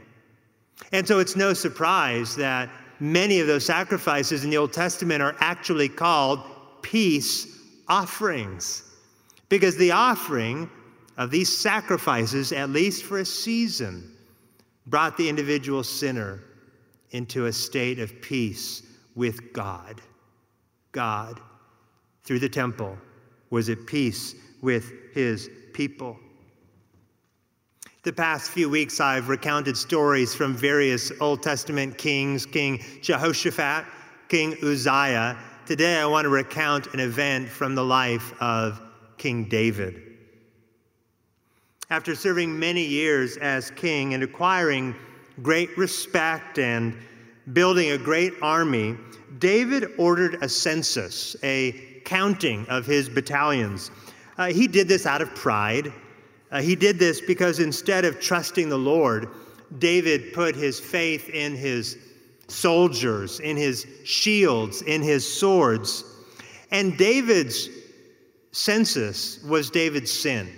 [0.93, 5.37] And so it's no surprise that many of those sacrifices in the Old Testament are
[5.41, 6.41] actually called
[6.83, 8.85] peace offerings.
[9.49, 10.71] Because the offering
[11.19, 14.17] of these sacrifices, at least for a season,
[14.87, 16.41] brought the individual sinner
[17.11, 18.83] into a state of peace
[19.15, 20.01] with God.
[20.93, 21.41] God,
[22.25, 22.97] through the temple,
[23.51, 26.19] was at peace with his people.
[28.05, 33.85] The past few weeks, I've recounted stories from various Old Testament kings King Jehoshaphat,
[34.29, 35.37] King Uzziah,
[35.69, 38.81] Today, I want to recount an event from the life of
[39.19, 40.08] King David.
[41.91, 44.95] After serving many years as king and acquiring
[45.43, 46.95] great respect and
[47.55, 48.95] building a great army,
[49.39, 53.91] David ordered a census, a counting of his battalions.
[54.37, 55.91] Uh, he did this out of pride.
[56.51, 59.29] Uh, he did this because instead of trusting the Lord,
[59.79, 61.97] David put his faith in his
[62.49, 66.05] soldiers, in his shields, in his swords.
[66.71, 67.71] And David's
[68.53, 70.51] census was David's sin.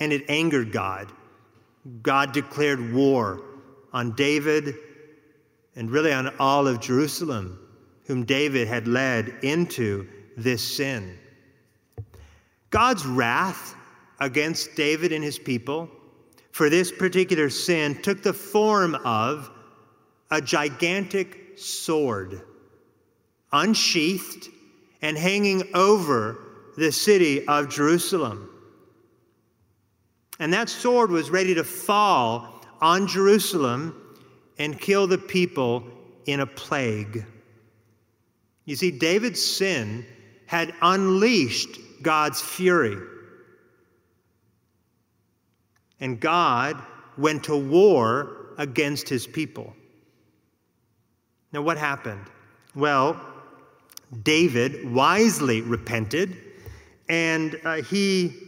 [0.00, 1.12] And it angered God.
[2.02, 3.42] God declared war
[3.92, 4.74] on David
[5.76, 7.58] and really on all of Jerusalem,
[8.06, 11.18] whom David had led into this sin.
[12.70, 13.74] God's wrath
[14.20, 15.90] against David and his people
[16.56, 19.50] for this particular sin took the form of
[20.30, 22.40] a gigantic sword,
[23.52, 24.48] unsheathed
[25.02, 26.38] and hanging over
[26.78, 28.48] the city of Jerusalem.
[30.38, 33.94] And that sword was ready to fall on Jerusalem
[34.58, 35.84] and kill the people
[36.26, 37.24] in a plague.
[38.64, 40.04] You see, David's sin
[40.46, 42.96] had unleashed God's fury.
[46.00, 46.82] And God
[47.16, 49.74] went to war against his people.
[51.52, 52.24] Now, what happened?
[52.74, 53.18] Well,
[54.22, 56.36] David wisely repented
[57.08, 58.45] and uh, he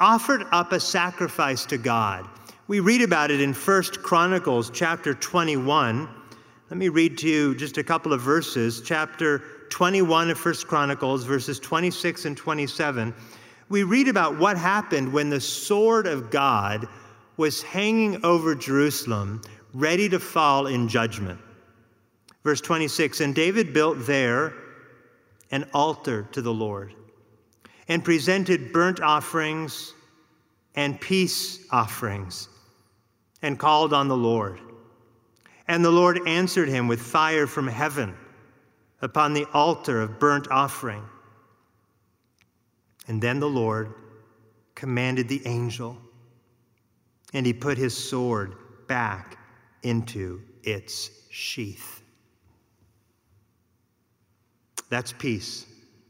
[0.00, 2.26] offered up a sacrifice to God.
[2.68, 6.08] We read about it in First Chronicles chapter 21.
[6.70, 8.80] Let me read to you just a couple of verses.
[8.80, 13.12] Chapter 21 of First Chronicles, verses 26 and 27.
[13.68, 16.88] We read about what happened when the sword of God
[17.36, 19.42] was hanging over Jerusalem,
[19.74, 21.38] ready to fall in judgment.
[22.42, 24.54] Verse 26 And David built there
[25.50, 26.94] an altar to the Lord
[27.90, 29.94] and presented burnt offerings
[30.76, 32.48] and peace offerings
[33.42, 34.60] and called on the Lord.
[35.66, 38.16] And the Lord answered him with fire from heaven
[39.02, 41.02] upon the altar of burnt offering.
[43.08, 43.92] And then the Lord
[44.76, 45.98] commanded the angel,
[47.34, 48.54] and he put his sword
[48.86, 49.36] back
[49.82, 52.02] into its sheath.
[54.90, 55.66] That's peace.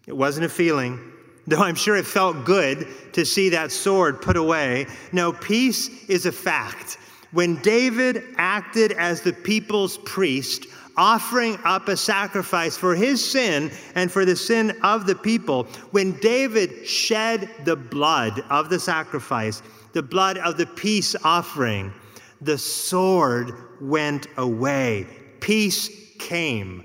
[0.06, 1.12] It wasn't a feeling,
[1.50, 4.86] though I'm sure it felt good to see that sword put away.
[5.12, 6.96] No, peace is a fact.
[7.32, 14.12] When David acted as the people's priest, offering up a sacrifice for his sin and
[14.12, 19.60] for the sin of the people, when David shed the blood of the sacrifice,
[19.92, 21.92] the blood of the peace offering,
[22.40, 25.04] the sword went away.
[25.40, 25.90] Peace
[26.20, 26.84] came.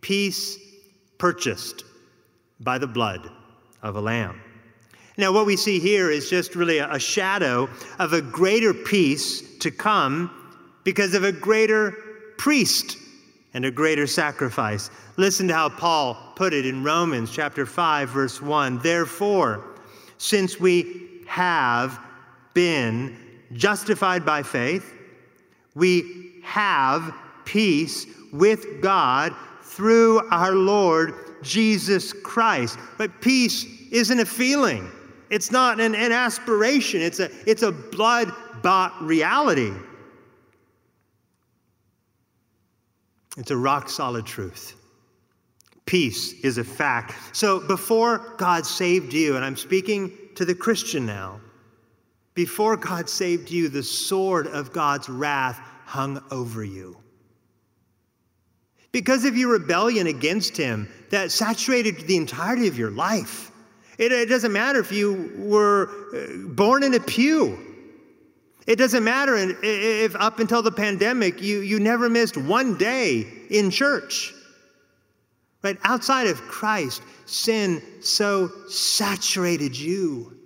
[0.00, 0.58] Peace
[1.18, 1.84] purchased
[2.60, 3.30] by the blood
[3.88, 4.40] of a lamb.
[5.16, 7.68] Now, what we see here is just really a shadow
[7.98, 10.30] of a greater peace to come
[10.84, 11.92] because of a greater
[12.36, 12.96] priest
[13.54, 14.90] and a greater sacrifice.
[15.16, 18.78] Listen to how Paul put it in Romans chapter 5 verse 1.
[18.78, 19.64] Therefore,
[20.18, 21.98] since we have
[22.54, 23.16] been
[23.54, 24.94] justified by faith,
[25.74, 27.12] we have
[27.44, 32.78] peace with God through our Lord Jesus Christ.
[32.96, 34.90] But peace isn't a feeling.
[35.30, 37.02] It's not an, an aspiration.
[37.02, 38.32] It's a, it's a blood
[38.62, 39.72] bought reality.
[43.36, 44.74] It's a rock solid truth.
[45.86, 47.14] Peace is a fact.
[47.36, 51.40] So before God saved you, and I'm speaking to the Christian now,
[52.34, 56.96] before God saved you, the sword of God's wrath hung over you.
[58.92, 63.50] Because of your rebellion against Him, that saturated the entirety of your life.
[63.98, 67.58] It, it doesn't matter if you were uh, born in a pew.
[68.66, 73.70] It doesn't matter if up until the pandemic you, you never missed one day in
[73.70, 74.34] church.
[75.62, 75.78] Right?
[75.82, 80.36] Outside of Christ, sin so saturated you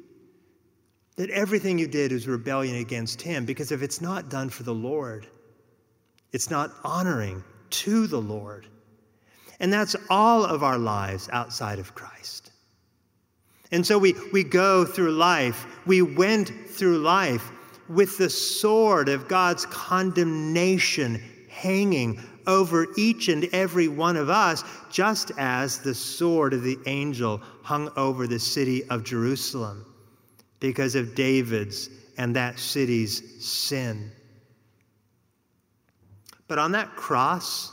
[1.16, 3.44] that everything you did was rebellion against Him.
[3.44, 5.26] Because if it's not done for the Lord,
[6.32, 8.66] it's not honoring to the Lord.
[9.60, 12.41] And that's all of our lives outside of Christ.
[13.72, 17.50] And so we, we go through life, we went through life
[17.88, 25.32] with the sword of God's condemnation hanging over each and every one of us, just
[25.38, 29.86] as the sword of the angel hung over the city of Jerusalem
[30.60, 34.10] because of David's and that city's sin.
[36.46, 37.72] But on that cross,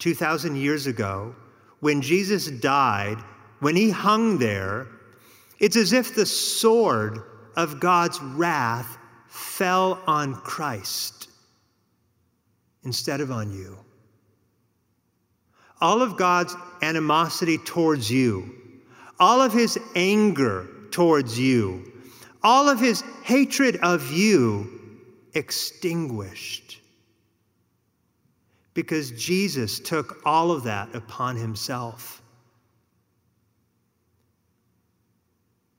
[0.00, 1.34] 2,000 years ago,
[1.80, 3.18] when Jesus died,
[3.60, 4.88] when he hung there,
[5.58, 7.22] it's as if the sword
[7.56, 8.98] of God's wrath
[9.28, 11.28] fell on Christ
[12.84, 13.78] instead of on you.
[15.80, 18.54] All of God's animosity towards you,
[19.18, 21.92] all of his anger towards you,
[22.42, 25.00] all of his hatred of you
[25.34, 26.80] extinguished.
[28.74, 32.22] Because Jesus took all of that upon himself.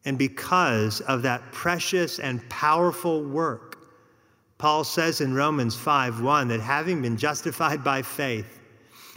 [0.05, 3.79] And because of that precious and powerful work,
[4.57, 8.59] Paul says in Romans 5:1 that having been justified by faith,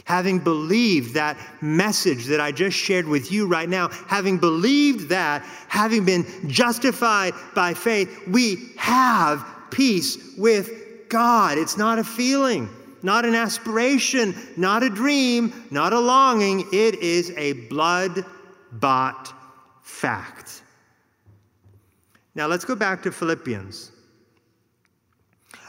[0.03, 5.43] having believed that message that I just shared with you right now, having believed that,
[5.67, 10.71] having been justified by faith, we have peace with
[11.09, 11.57] God.
[11.57, 12.67] It's not a feeling,
[13.03, 16.67] not an aspiration, not a dream, not a longing.
[16.73, 18.25] It is a blood
[18.71, 19.31] bought
[19.83, 20.63] fact.
[22.35, 23.91] Now let's go back to Philippians.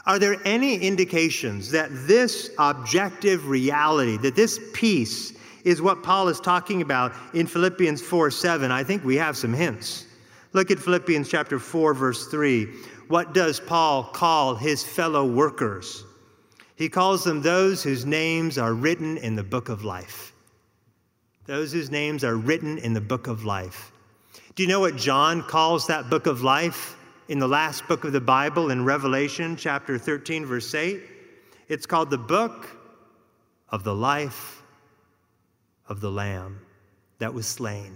[0.05, 5.33] Are there any indications that this objective reality, that this peace,
[5.63, 8.71] is what Paul is talking about in Philippians 4 7?
[8.71, 10.07] I think we have some hints.
[10.53, 12.65] Look at Philippians chapter 4, verse 3.
[13.07, 16.03] What does Paul call his fellow workers?
[16.75, 20.33] He calls them those whose names are written in the book of life.
[21.45, 23.90] Those whose names are written in the book of life.
[24.55, 26.97] Do you know what John calls that book of life?
[27.31, 31.01] in the last book of the Bible in Revelation, chapter 13, verse 8.
[31.69, 32.67] It's called the book
[33.69, 34.61] of the life
[35.87, 36.59] of the Lamb
[37.19, 37.95] that was slain.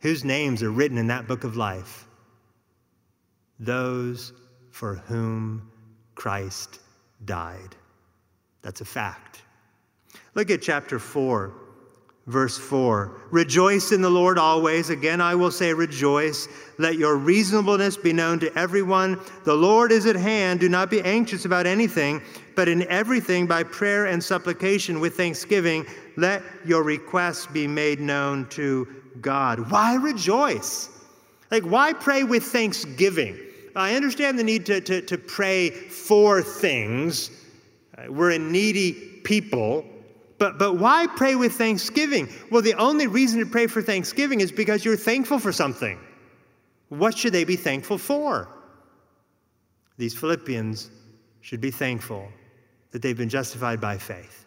[0.00, 2.08] Whose names are written in that book of life?
[3.60, 4.32] Those
[4.72, 5.70] for whom
[6.16, 6.80] Christ
[7.24, 7.76] died.
[8.62, 9.42] That's a fact.
[10.34, 11.52] Look at chapter 4
[12.28, 14.90] Verse 4 Rejoice in the Lord always.
[14.90, 16.46] Again, I will say, rejoice.
[16.76, 19.18] Let your reasonableness be known to everyone.
[19.44, 20.60] The Lord is at hand.
[20.60, 22.22] Do not be anxious about anything,
[22.54, 28.46] but in everything, by prayer and supplication with thanksgiving, let your requests be made known
[28.50, 28.86] to
[29.22, 29.70] God.
[29.70, 30.90] Why rejoice?
[31.50, 33.38] Like, why pray with thanksgiving?
[33.74, 37.30] I understand the need to, to, to pray for things.
[37.96, 38.92] Uh, we're a needy
[39.24, 39.84] people.
[40.38, 42.28] But, but why pray with thanksgiving?
[42.50, 45.98] Well, the only reason to pray for thanksgiving is because you're thankful for something.
[46.90, 48.48] What should they be thankful for?
[49.96, 50.90] These Philippians
[51.40, 52.28] should be thankful
[52.92, 54.46] that they've been justified by faith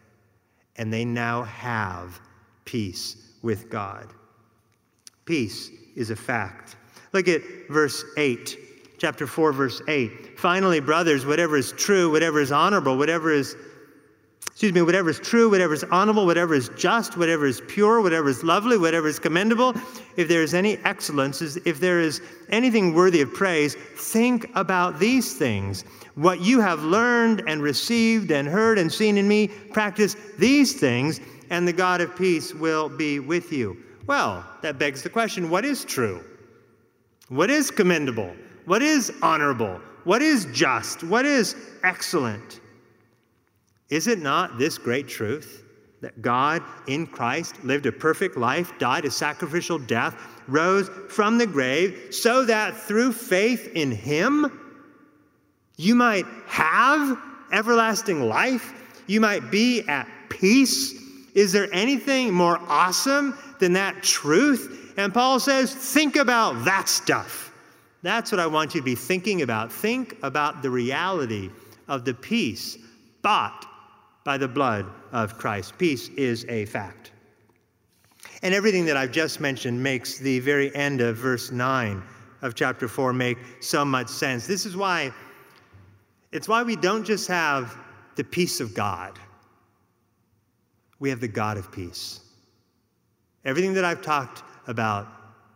[0.77, 2.19] and they now have
[2.63, 4.07] peace with God.
[5.25, 6.77] Peace is a fact.
[7.11, 8.57] Look at verse 8,
[8.97, 10.39] chapter 4, verse 8.
[10.39, 13.55] Finally, brothers, whatever is true, whatever is honorable, whatever is
[14.61, 18.29] excuse me, whatever is true, whatever is honorable, whatever is just, whatever is pure, whatever
[18.29, 19.73] is lovely, whatever is commendable,
[20.17, 25.33] if there is any excellence, if there is anything worthy of praise, think about these
[25.33, 25.83] things.
[26.13, 31.19] What you have learned and received and heard and seen in me, practice these things,
[31.49, 33.75] and the God of peace will be with you.
[34.05, 36.23] Well, that begs the question what is true?
[37.29, 38.31] What is commendable?
[38.65, 39.81] What is honorable?
[40.03, 41.03] What is just?
[41.03, 42.60] What is excellent?
[43.91, 45.63] Is it not this great truth
[45.99, 50.15] that God in Christ lived a perfect life, died a sacrificial death,
[50.47, 54.59] rose from the grave, so that through faith in Him,
[55.77, 57.19] you might have
[57.51, 58.73] everlasting life?
[59.07, 60.93] You might be at peace?
[61.35, 64.93] Is there anything more awesome than that truth?
[64.97, 67.53] And Paul says, think about that stuff.
[68.03, 69.71] That's what I want you to be thinking about.
[69.71, 71.49] Think about the reality
[71.87, 72.77] of the peace
[73.21, 73.67] bought
[74.23, 75.77] by the blood of Christ.
[75.77, 77.11] Peace is a fact.
[78.43, 82.01] And everything that I've just mentioned makes the very end of verse 9
[82.41, 84.47] of chapter 4 make so much sense.
[84.47, 85.11] This is why
[86.31, 87.77] it's why we don't just have
[88.15, 89.19] the peace of God.
[90.99, 92.21] We have the God of peace.
[93.43, 95.07] Everything that I've talked about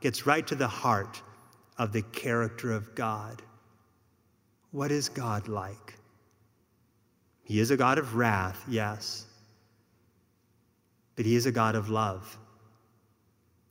[0.02, 1.22] gets right to the heart
[1.78, 3.42] of the character of God.
[4.72, 5.95] What is God like?
[7.46, 9.26] He is a God of wrath, yes,
[11.16, 12.38] but He is a God of love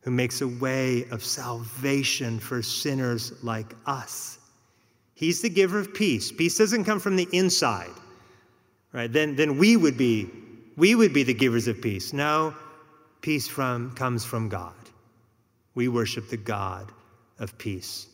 [0.01, 4.39] who makes a way of salvation for sinners like us.
[5.15, 6.31] He's the giver of peace.
[6.31, 7.91] Peace doesn't come from the inside,
[8.93, 9.13] right?
[9.13, 10.31] Then, then we would be
[10.77, 12.13] we would be the givers of peace.
[12.13, 12.55] No,
[13.21, 14.75] peace from comes from God.
[15.75, 16.91] We worship the God
[17.39, 18.09] of peace.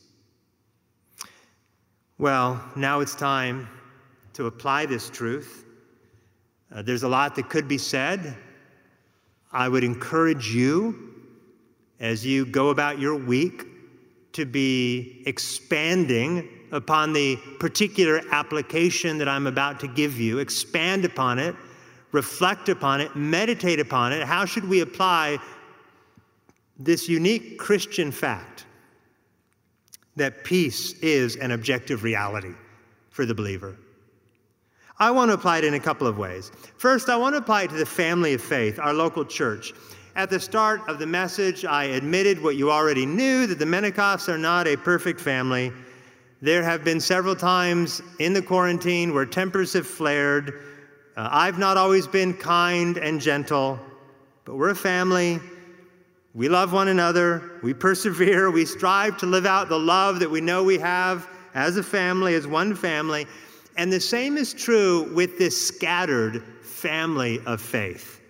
[2.19, 3.67] Well, now it's time
[4.41, 5.67] to apply this truth.
[6.73, 8.35] Uh, there's a lot that could be said.
[9.53, 11.13] I would encourage you
[12.01, 13.67] as you go about your week
[14.33, 20.39] to be expanding upon the particular application that I'm about to give you.
[20.39, 21.55] Expand upon it,
[22.13, 24.23] reflect upon it, meditate upon it.
[24.23, 25.37] How should we apply
[26.79, 28.65] this unique Christian fact
[30.17, 32.55] that peace is an objective reality
[33.11, 33.77] for the believer?
[35.01, 36.53] I want to apply it in a couple of ways.
[36.77, 39.73] First, I want to apply it to the family of faith, our local church.
[40.15, 44.29] At the start of the message, I admitted what you already knew that the Menikoffs
[44.29, 45.73] are not a perfect family.
[46.43, 50.61] There have been several times in the quarantine where tempers have flared.
[51.17, 53.81] Uh, I've not always been kind and gentle,
[54.45, 55.41] but we're a family.
[56.35, 57.59] We love one another.
[57.63, 58.51] We persevere.
[58.51, 62.35] We strive to live out the love that we know we have as a family,
[62.35, 63.27] as one family.
[63.77, 68.21] And the same is true with this scattered family of faith.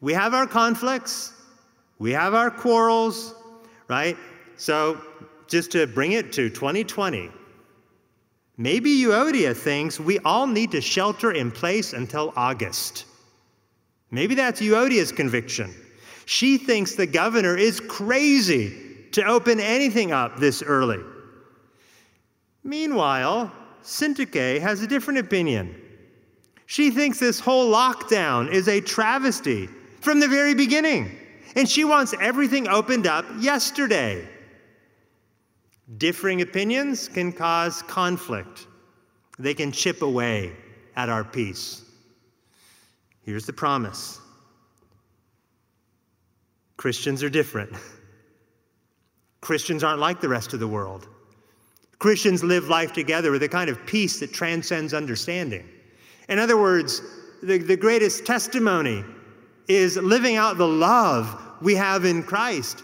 [0.00, 1.32] We have our conflicts,
[1.98, 3.34] we have our quarrels,
[3.88, 4.16] right?
[4.56, 5.00] So,
[5.46, 7.30] just to bring it to 2020,
[8.56, 13.04] maybe Euodia thinks we all need to shelter in place until August.
[14.10, 15.74] Maybe that's Euodia's conviction.
[16.24, 21.00] She thinks the governor is crazy to open anything up this early.
[22.62, 23.52] Meanwhile,
[23.82, 25.74] Syntyche has a different opinion.
[26.66, 29.66] She thinks this whole lockdown is a travesty
[30.00, 31.10] from the very beginning,
[31.56, 34.26] and she wants everything opened up yesterday.
[35.98, 38.68] Differing opinions can cause conflict,
[39.38, 40.52] they can chip away
[40.96, 41.84] at our peace.
[43.22, 44.20] Here's the promise
[46.76, 47.72] Christians are different.
[49.40, 51.08] Christians aren't like the rest of the world.
[52.00, 55.68] Christians live life together with a kind of peace that transcends understanding.
[56.30, 57.02] In other words,
[57.42, 59.04] the, the greatest testimony
[59.68, 62.82] is living out the love we have in Christ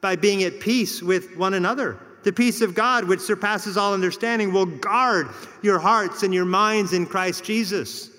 [0.00, 1.98] by being at peace with one another.
[2.24, 5.28] The peace of God, which surpasses all understanding, will guard
[5.62, 8.10] your hearts and your minds in Christ Jesus.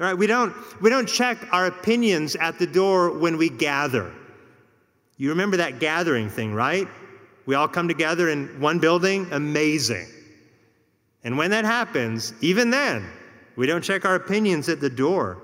[0.00, 4.10] All right, we don't, we don't check our opinions at the door when we gather.
[5.18, 6.88] You remember that gathering thing, right?
[7.46, 10.08] We all come together in one building, amazing.
[11.22, 13.08] And when that happens, even then,
[13.54, 15.42] we don't check our opinions at the door.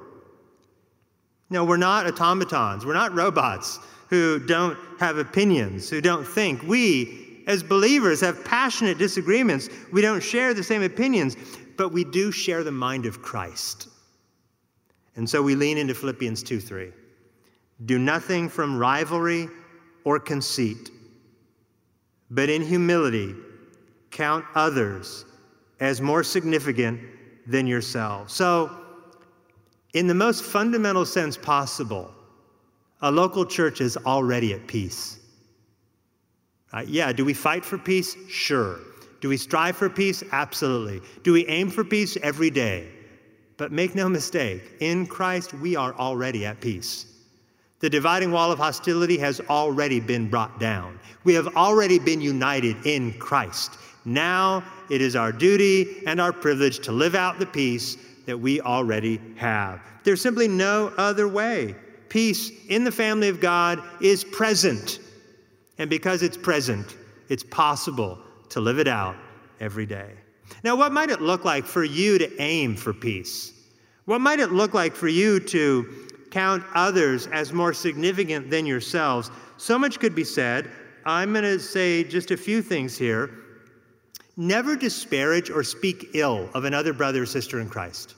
[1.49, 2.85] No, we're not automatons.
[2.85, 3.79] We're not robots
[4.09, 6.63] who don't have opinions, who don't think.
[6.65, 9.69] We, as believers, have passionate disagreements.
[9.93, 11.37] We don't share the same opinions,
[11.77, 13.89] but we do share the mind of Christ.
[15.17, 16.93] And so we lean into Philippians 2 3.
[17.87, 19.49] Do nothing from rivalry
[20.05, 20.91] or conceit
[22.33, 23.35] but in humility,
[24.11, 25.27] count others
[25.81, 26.99] as more significant
[27.47, 28.31] than yourself.
[28.31, 28.71] So,
[29.93, 32.11] in the most fundamental sense possible,
[33.03, 35.19] a local church is already at peace.
[36.73, 38.17] Uh, yeah, do we fight for peace?
[38.29, 38.81] Sure.
[39.21, 40.25] Do we strive for peace?
[40.33, 41.03] Absolutely.
[41.23, 42.89] Do we aim for peace every day?
[43.59, 47.12] But make no mistake, in Christ we are already at peace.
[47.83, 51.01] The dividing wall of hostility has already been brought down.
[51.25, 53.77] We have already been united in Christ.
[54.05, 58.61] Now it is our duty and our privilege to live out the peace that we
[58.61, 59.81] already have.
[60.05, 61.75] There's simply no other way.
[62.09, 65.01] Peace in the family of God is present.
[65.79, 66.97] And because it's present,
[67.29, 68.17] it's possible
[68.51, 69.17] to live it out
[69.59, 70.13] every day.
[70.63, 73.53] Now, what might it look like for you to aim for peace?
[74.05, 79.31] What might it look like for you to count others as more significant than yourselves.
[79.59, 80.69] So much could be said.
[81.05, 83.31] I'm going to say just a few things here.
[84.37, 88.15] Never disparage or speak ill of another brother or sister in Christ.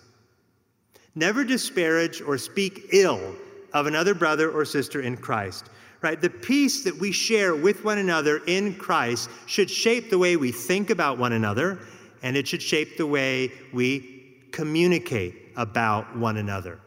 [1.17, 3.35] Never disparage or speak ill
[3.73, 5.71] of another brother or sister in Christ.
[6.01, 6.21] Right?
[6.21, 10.53] The peace that we share with one another in Christ should shape the way we
[10.53, 11.81] think about one another,
[12.23, 16.79] and it should shape the way we communicate about one another.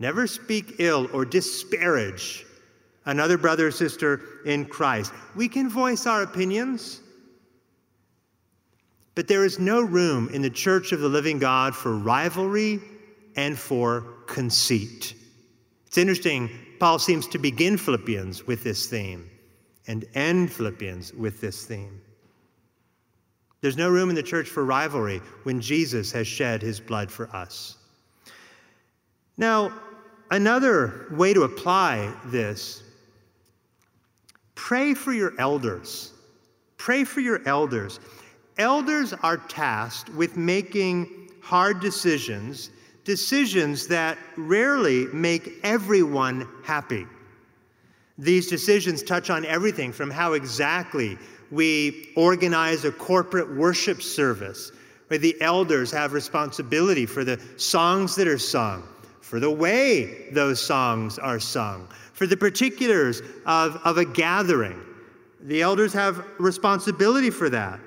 [0.00, 2.46] Never speak ill or disparage
[3.04, 5.12] another brother or sister in Christ.
[5.36, 7.00] We can voice our opinions,
[9.14, 12.80] but there is no room in the church of the living God for rivalry
[13.36, 15.14] and for conceit.
[15.86, 16.48] It's interesting,
[16.78, 19.28] Paul seems to begin Philippians with this theme
[19.86, 22.00] and end Philippians with this theme.
[23.60, 27.28] There's no room in the church for rivalry when Jesus has shed his blood for
[27.34, 27.76] us.
[29.36, 29.72] Now,
[30.30, 32.84] Another way to apply this
[34.54, 36.12] pray for your elders.
[36.76, 37.98] Pray for your elders.
[38.56, 42.70] Elders are tasked with making hard decisions,
[43.04, 47.06] decisions that rarely make everyone happy.
[48.18, 51.18] These decisions touch on everything from how exactly
[51.50, 54.70] we organize a corporate worship service,
[55.08, 58.86] where the elders have responsibility for the songs that are sung
[59.30, 64.84] for the way those songs are sung, for the particulars of, of a gathering.
[65.42, 67.78] The elders have responsibility for that.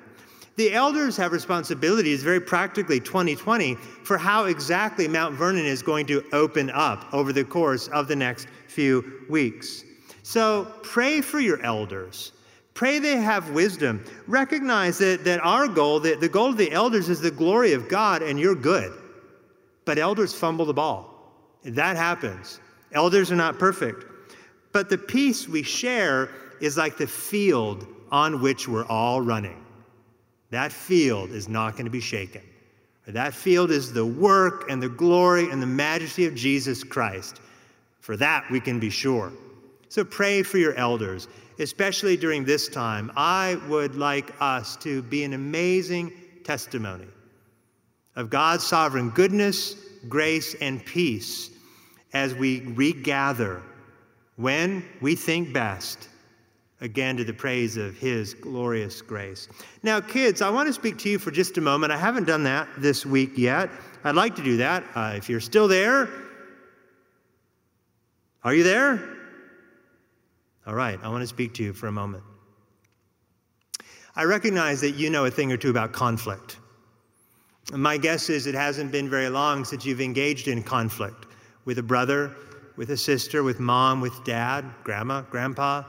[0.56, 6.24] The elders have responsibilities, very practically 2020, for how exactly Mount Vernon is going to
[6.32, 9.84] open up over the course of the next few weeks.
[10.22, 12.32] So pray for your elders.
[12.74, 14.06] Pray they have wisdom.
[14.28, 17.90] Recognize that, that our goal, that the goal of the elders is the glory of
[17.90, 18.94] God, and you're good.
[19.84, 21.13] But elders fumble the ball.
[21.64, 22.60] That happens.
[22.92, 24.06] Elders are not perfect.
[24.72, 29.64] But the peace we share is like the field on which we're all running.
[30.50, 32.42] That field is not going to be shaken.
[33.08, 37.42] That field is the work and the glory and the majesty of Jesus Christ.
[38.00, 39.32] For that we can be sure.
[39.90, 41.28] So pray for your elders,
[41.60, 43.12] especially during this time.
[43.16, 46.12] I would like us to be an amazing
[46.44, 47.08] testimony
[48.16, 49.76] of God's sovereign goodness,
[50.08, 51.52] grace, and peace
[52.14, 53.62] as we regather
[54.36, 56.10] when we think best
[56.82, 59.48] again to the praise of His glorious grace.
[59.84, 61.92] Now, kids, I want to speak to you for just a moment.
[61.92, 63.70] I haven't done that this week yet.
[64.04, 64.84] I'd like to do that.
[64.94, 66.10] Uh, if you're still there,
[68.44, 69.02] are you there?
[70.68, 72.24] All right, I want to speak to you for a moment.
[74.16, 76.58] I recognize that you know a thing or two about conflict.
[77.72, 81.28] My guess is it hasn't been very long since you've engaged in conflict
[81.66, 82.36] with a brother,
[82.76, 85.84] with a sister, with mom, with dad, grandma, grandpa,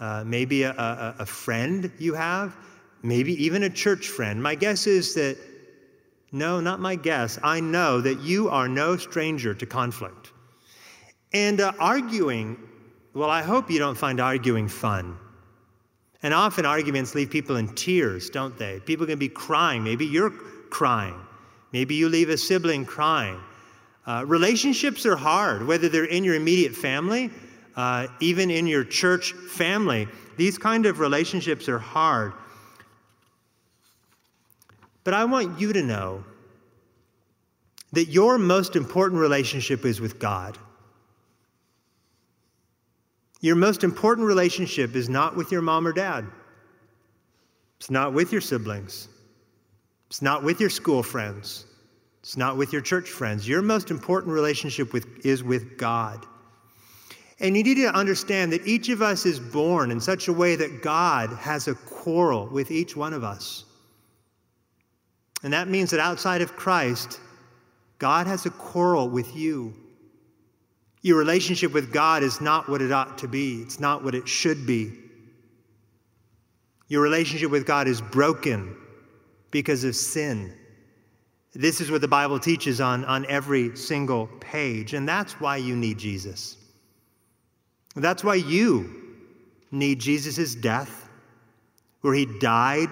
[0.00, 2.56] uh, maybe a, a, a friend you have,
[3.02, 4.42] maybe even a church friend.
[4.42, 5.36] My guess is that,
[6.32, 10.32] no, not my guess, I know that you are no stranger to conflict.
[11.32, 12.58] And uh, arguing,
[13.14, 15.16] well, I hope you don't find arguing fun.
[16.22, 18.80] And often arguments leave people in tears, don't they?
[18.80, 19.84] People can be crying.
[19.84, 21.20] Maybe you're crying.
[21.72, 23.38] Maybe you leave a sibling crying.
[24.06, 27.30] Uh, relationships are hard, whether they're in your immediate family,
[27.76, 30.06] uh, even in your church family.
[30.36, 32.34] These kind of relationships are hard.
[35.04, 36.24] But I want you to know
[37.92, 40.58] that your most important relationship is with God.
[43.40, 46.26] Your most important relationship is not with your mom or dad.
[47.78, 49.08] It's not with your siblings.
[50.08, 51.66] It's not with your school friends.
[52.24, 53.46] It's not with your church friends.
[53.46, 56.24] Your most important relationship with, is with God.
[57.38, 60.56] And you need to understand that each of us is born in such a way
[60.56, 63.66] that God has a quarrel with each one of us.
[65.42, 67.20] And that means that outside of Christ,
[67.98, 69.74] God has a quarrel with you.
[71.02, 74.26] Your relationship with God is not what it ought to be, it's not what it
[74.26, 74.98] should be.
[76.88, 78.74] Your relationship with God is broken
[79.50, 80.54] because of sin.
[81.54, 85.76] This is what the Bible teaches on, on every single page, and that's why you
[85.76, 86.56] need Jesus.
[87.94, 88.90] That's why you
[89.70, 91.08] need Jesus' death,
[92.00, 92.90] where he died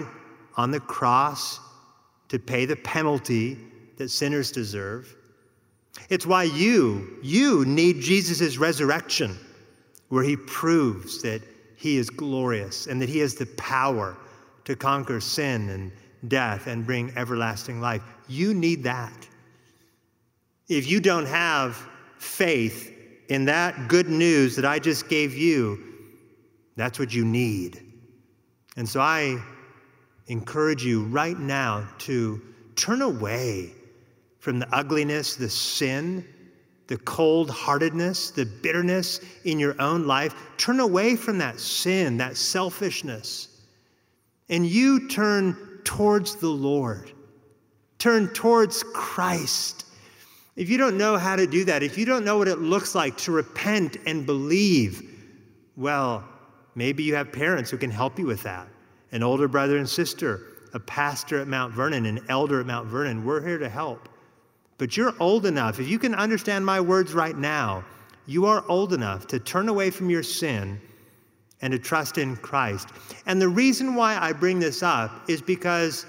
[0.56, 1.58] on the cross
[2.28, 3.58] to pay the penalty
[3.96, 5.16] that sinners deserve.
[6.08, 9.36] It's why you, you need Jesus' resurrection,
[10.08, 11.42] where he proves that
[11.76, 14.16] he is glorious and that he has the power
[14.64, 15.92] to conquer sin and
[16.28, 18.02] death and bring everlasting life.
[18.32, 19.28] You need that.
[20.68, 21.76] If you don't have
[22.18, 22.92] faith
[23.28, 25.78] in that good news that I just gave you,
[26.76, 27.84] that's what you need.
[28.76, 29.38] And so I
[30.28, 32.40] encourage you right now to
[32.74, 33.72] turn away
[34.38, 36.26] from the ugliness, the sin,
[36.86, 40.34] the cold heartedness, the bitterness in your own life.
[40.56, 43.48] Turn away from that sin, that selfishness.
[44.48, 47.12] And you turn towards the Lord,
[48.02, 49.86] turn towards Christ.
[50.56, 52.96] If you don't know how to do that, if you don't know what it looks
[52.96, 55.08] like to repent and believe,
[55.76, 56.24] well,
[56.74, 58.66] maybe you have parents who can help you with that
[59.12, 60.40] an older brother and sister,
[60.72, 63.26] a pastor at Mount Vernon, an elder at Mount Vernon.
[63.26, 64.08] We're here to help.
[64.78, 67.84] But you're old enough, if you can understand my words right now,
[68.26, 70.80] you are old enough to turn away from your sin
[71.60, 72.88] and to trust in Christ.
[73.26, 76.06] And the reason why I bring this up is because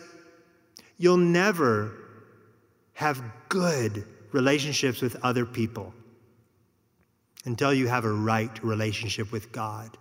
[0.97, 1.91] you'll never
[2.93, 5.93] have good relationships with other people
[7.45, 9.97] until you have a right relationship with God.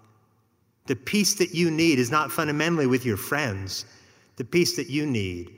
[0.86, 3.84] The peace that you need is not fundamentally with your friends.
[4.36, 5.51] The peace that you need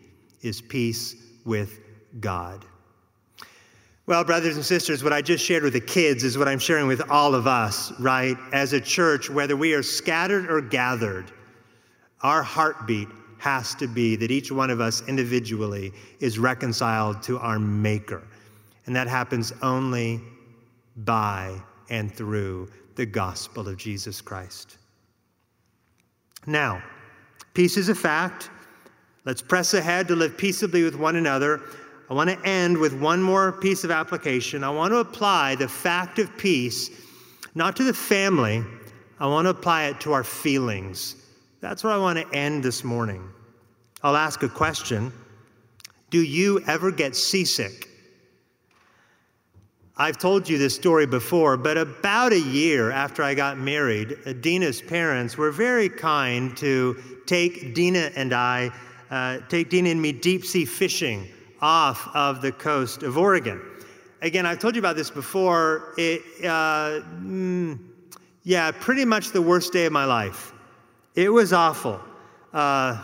[0.42, 1.80] is peace with
[2.20, 2.64] God.
[4.06, 6.86] Well, brothers and sisters, what I just shared with the kids is what I'm sharing
[6.86, 8.36] with all of us, right?
[8.52, 11.32] As a church, whether we are scattered or gathered,
[12.22, 13.08] our heartbeat
[13.44, 18.22] has to be that each one of us individually is reconciled to our Maker.
[18.86, 20.18] And that happens only
[20.96, 21.54] by
[21.90, 24.78] and through the gospel of Jesus Christ.
[26.46, 26.82] Now,
[27.52, 28.48] peace is a fact.
[29.26, 31.60] Let's press ahead to live peaceably with one another.
[32.08, 34.64] I want to end with one more piece of application.
[34.64, 36.88] I want to apply the fact of peace
[37.54, 38.64] not to the family,
[39.20, 41.16] I want to apply it to our feelings.
[41.60, 43.28] That's where I want to end this morning.
[44.04, 45.10] I'll ask a question
[46.10, 47.88] Do you ever get seasick?
[49.96, 54.82] I've told you this story before, but about a year after I got married, Dina's
[54.82, 58.70] parents were very kind to take Dina and I,
[59.10, 61.28] uh, take Dina and me deep sea fishing
[61.60, 63.62] off of the coast of Oregon.
[64.20, 65.94] Again, I've told you about this before.
[65.96, 67.78] It, uh, mm,
[68.42, 70.52] yeah, pretty much the worst day of my life.
[71.14, 72.00] It was awful.
[72.52, 73.00] Uh,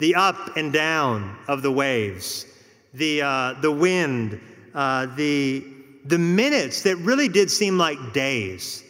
[0.00, 2.46] the up and down of the waves,
[2.92, 4.40] the, uh, the wind,
[4.74, 5.64] uh, the
[6.04, 8.84] the minutes that really did seem like days.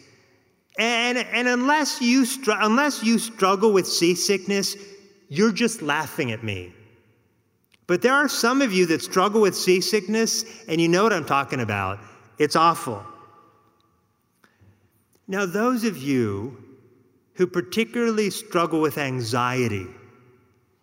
[0.79, 4.75] And, and unless, you str- unless you struggle with seasickness,
[5.29, 6.73] you're just laughing at me.
[7.87, 11.25] But there are some of you that struggle with seasickness, and you know what I'm
[11.25, 11.99] talking about.
[12.37, 13.03] It's awful.
[15.27, 16.57] Now, those of you
[17.33, 19.87] who particularly struggle with anxiety,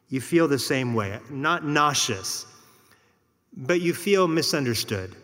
[0.09, 2.47] you feel the same way, not nauseous,
[3.57, 5.15] but you feel misunderstood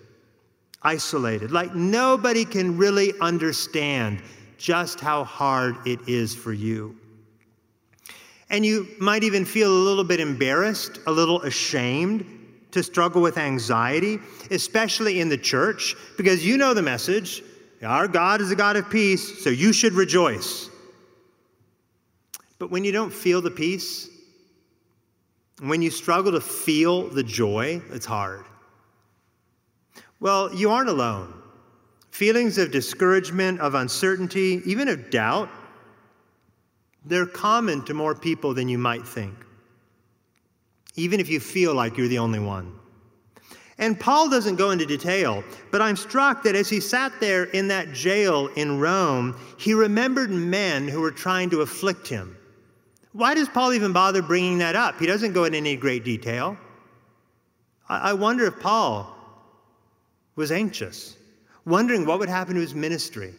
[0.82, 1.50] isolated.
[1.50, 4.22] Like nobody can really understand
[4.58, 6.96] just how hard it is for you.
[8.50, 12.26] And you might even feel a little bit embarrassed, a little ashamed
[12.70, 14.18] to struggle with anxiety,
[14.50, 17.42] especially in the church, because you know the message
[17.82, 20.70] our God is a God of peace, so you should rejoice.
[22.58, 24.08] But when you don't feel the peace,
[25.60, 28.44] when you struggle to feel the joy, it's hard.
[30.20, 31.32] Well, you aren't alone.
[32.10, 35.48] Feelings of discouragement, of uncertainty, even of doubt,
[37.04, 39.34] they're common to more people than you might think,
[40.94, 42.72] even if you feel like you're the only one.
[43.78, 45.42] And Paul doesn't go into detail,
[45.72, 50.30] but I'm struck that as he sat there in that jail in Rome, he remembered
[50.30, 52.36] men who were trying to afflict him.
[53.14, 54.98] Why does Paul even bother bringing that up?
[54.98, 56.56] He doesn't go into any great detail.
[57.88, 59.14] I wonder if Paul
[60.34, 61.16] was anxious,
[61.64, 63.32] wondering what would happen to his ministry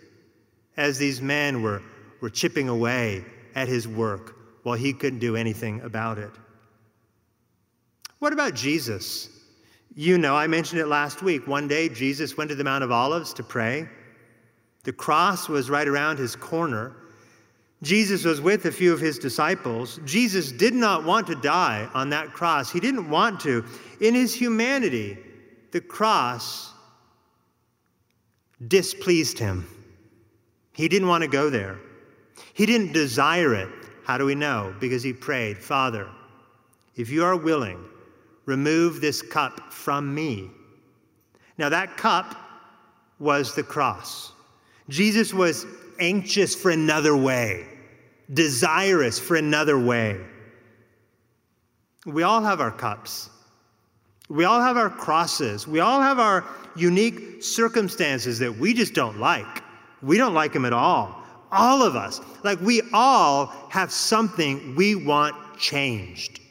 [0.77, 1.81] as these men were,
[2.21, 6.31] were chipping away at his work while he couldn't do anything about it.
[8.19, 9.27] What about Jesus?
[9.93, 11.47] You know, I mentioned it last week.
[11.47, 13.89] One day, Jesus went to the Mount of Olives to pray.
[14.85, 16.95] The cross was right around his corner.
[17.83, 19.99] Jesus was with a few of his disciples.
[20.05, 22.71] Jesus did not want to die on that cross.
[22.71, 23.65] He didn't want to.
[23.99, 25.17] In his humanity,
[25.71, 26.73] the cross
[28.67, 29.67] displeased him.
[30.73, 31.79] He didn't want to go there.
[32.53, 33.69] He didn't desire it.
[34.05, 34.73] How do we know?
[34.79, 36.07] Because he prayed, Father,
[36.95, 37.83] if you are willing,
[38.45, 40.49] remove this cup from me.
[41.57, 42.35] Now, that cup
[43.19, 44.31] was the cross.
[44.89, 45.65] Jesus was
[45.99, 47.65] anxious for another way,
[48.33, 50.19] desirous for another way.
[52.05, 53.29] We all have our cups.
[54.29, 55.67] We all have our crosses.
[55.67, 56.43] We all have our
[56.75, 59.63] unique circumstances that we just don't like.
[60.01, 61.23] We don't like them at all.
[61.51, 62.21] All of us.
[62.43, 66.41] Like we all have something we want changed.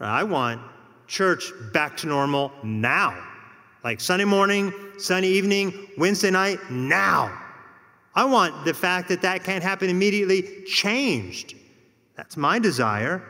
[0.00, 0.60] I want
[1.06, 3.18] church back to normal now.
[3.82, 7.36] Like Sunday morning, Sunday evening, Wednesday night, now.
[8.18, 11.54] I want the fact that that can't happen immediately changed.
[12.16, 13.22] That's my desire.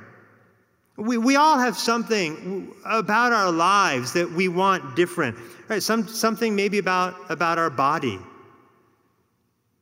[0.96, 5.36] We, we all have something about our lives that we want different.
[5.68, 5.82] Right?
[5.82, 8.18] Some, something maybe about, about our body,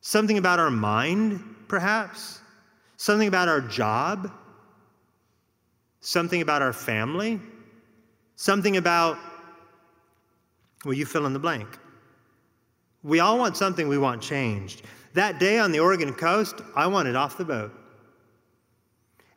[0.01, 2.41] something about our mind, perhaps,
[2.97, 4.29] something about our job,
[6.01, 7.39] something about our family,
[8.35, 9.17] something about,
[10.83, 11.79] well, you fill in the blank.
[13.03, 14.81] We all want something we want changed.
[15.13, 17.71] That day on the Oregon coast, I wanted off the boat.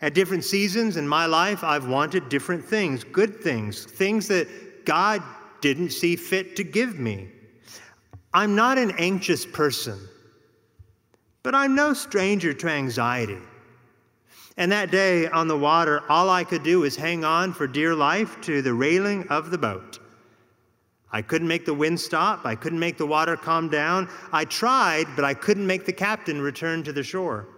[0.03, 4.49] At different seasons in my life, I've wanted different things, good things, things that
[4.85, 5.23] God
[5.61, 7.29] didn't see fit to give me.
[8.33, 9.99] I'm not an anxious person,
[11.43, 13.39] but I'm no stranger to anxiety.
[14.57, 17.95] And that day on the water, all I could do was hang on for dear
[17.95, 19.99] life to the railing of the boat.
[21.12, 22.46] I couldn't make the wind stop.
[22.46, 24.08] I couldn't make the water calm down.
[24.32, 27.48] I tried, but I couldn't make the captain return to the shore.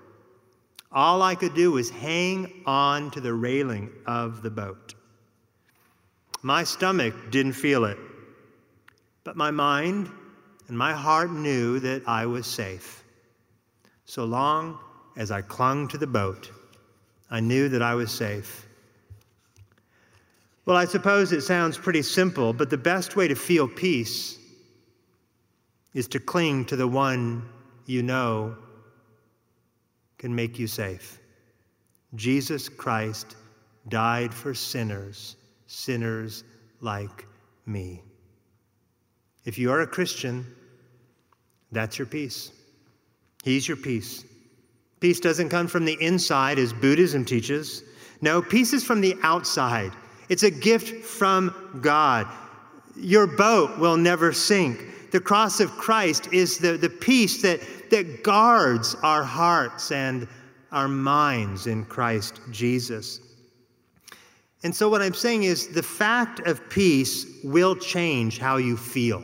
[0.90, 4.94] All I could do was hang on to the railing of the boat.
[6.42, 7.98] My stomach didn't feel it,
[9.24, 10.10] but my mind
[10.68, 13.04] and my heart knew that I was safe.
[14.06, 14.78] So long
[15.16, 16.50] as I clung to the boat,
[17.30, 18.66] I knew that I was safe.
[20.64, 24.38] Well, I suppose it sounds pretty simple, but the best way to feel peace
[25.92, 27.48] is to cling to the one
[27.86, 28.56] you know
[30.18, 31.18] can make you safe.
[32.14, 33.36] Jesus Christ
[33.88, 35.36] died for sinners,
[35.66, 36.44] sinners
[36.80, 37.26] like
[37.66, 38.02] me.
[39.44, 40.46] If you are a Christian,
[41.72, 42.52] that's your peace.
[43.42, 44.24] He's your peace.
[45.00, 47.82] Peace doesn't come from the inside, as Buddhism teaches.
[48.20, 49.90] No, peace is from the outside.
[50.32, 52.26] It's a gift from God.
[52.96, 55.10] Your boat will never sink.
[55.10, 57.60] The cross of Christ is the, the peace that,
[57.90, 60.26] that guards our hearts and
[60.70, 63.20] our minds in Christ Jesus.
[64.62, 69.22] And so, what I'm saying is the fact of peace will change how you feel,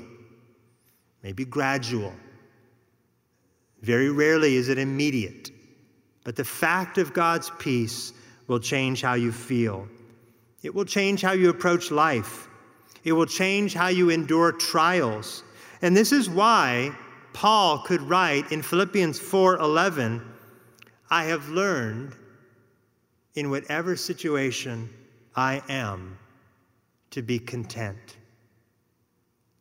[1.23, 2.13] maybe gradual.
[3.81, 5.53] Very rarely is it immediate.
[6.25, 8.13] But the fact of God's peace
[8.47, 9.89] will change how you feel.
[10.63, 12.49] It will change how you approach life.
[13.05, 15.45] It will change how you endure trials.
[15.83, 16.97] And this is why
[17.33, 20.21] Paul could write in Philippians 4:11,
[21.11, 22.17] I have learned
[23.35, 24.91] in whatever situation
[25.37, 26.19] I am
[27.11, 28.17] to be content.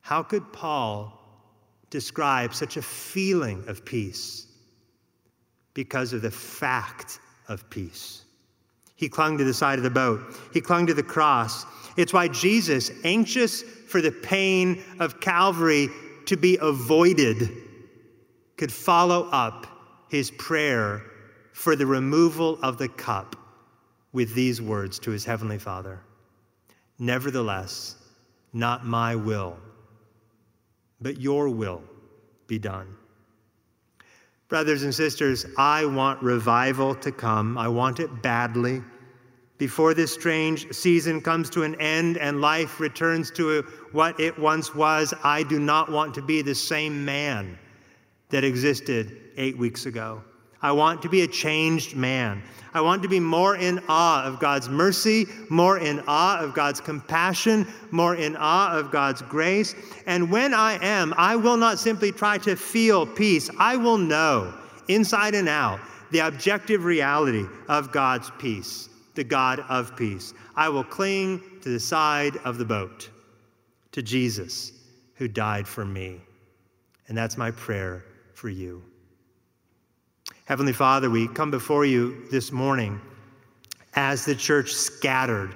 [0.02, 1.14] How could Paul
[1.90, 4.48] describe such a feeling of peace?
[5.74, 8.24] Because of the fact of peace.
[8.98, 10.20] He clung to the side of the boat,
[10.52, 11.66] he clung to the cross.
[11.96, 15.90] It's why Jesus, anxious for the pain of Calvary
[16.26, 17.50] to be avoided,
[18.58, 19.68] could follow up
[20.10, 21.04] his prayer
[21.54, 23.36] for the removal of the cup
[24.14, 26.02] with these words to his heavenly Father
[27.00, 27.96] Nevertheless,
[28.54, 29.56] not my will,
[31.00, 31.84] but your will
[32.48, 32.96] be done.
[34.50, 37.58] Brothers and sisters, I want revival to come.
[37.58, 38.82] I want it badly.
[39.58, 44.74] Before this strange season comes to an end and life returns to what it once
[44.74, 47.58] was, I do not want to be the same man
[48.30, 50.22] that existed eight weeks ago.
[50.62, 52.42] I want to be a changed man.
[52.74, 56.80] I want to be more in awe of God's mercy, more in awe of God's
[56.80, 59.74] compassion, more in awe of God's grace.
[60.06, 63.50] And when I am, I will not simply try to feel peace.
[63.58, 64.54] I will know
[64.88, 65.80] inside and out
[66.12, 70.34] the objective reality of God's peace, the God of peace.
[70.56, 73.10] I will cling to the side of the boat,
[73.92, 74.72] to Jesus
[75.16, 76.22] who died for me.
[77.08, 78.84] And that's my prayer for you.
[80.48, 83.02] Heavenly Father, we come before you this morning
[83.96, 85.54] as the church scattered.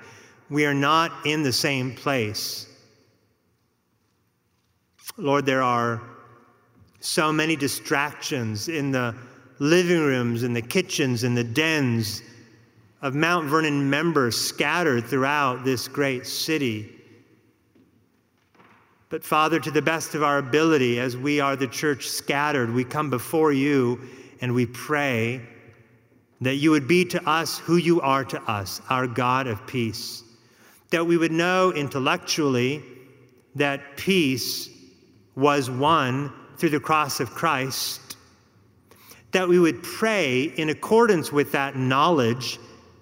[0.49, 2.67] We are not in the same place.
[5.15, 6.01] Lord, there are
[6.99, 9.15] so many distractions in the
[9.59, 12.21] living rooms, in the kitchens, in the dens
[13.01, 16.89] of Mount Vernon members scattered throughout this great city.
[19.07, 22.83] But Father, to the best of our ability, as we are the church scattered, we
[22.83, 23.97] come before you
[24.41, 25.41] and we pray
[26.41, 30.23] that you would be to us who you are to us, our God of peace.
[30.89, 32.83] That we would know intellectually
[33.55, 34.69] that peace
[35.35, 38.17] was won through the cross of Christ.
[39.31, 42.59] That we would pray in accordance with that knowledge,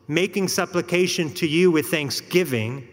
[0.08, 2.88] making supplication to you with thanksgiving,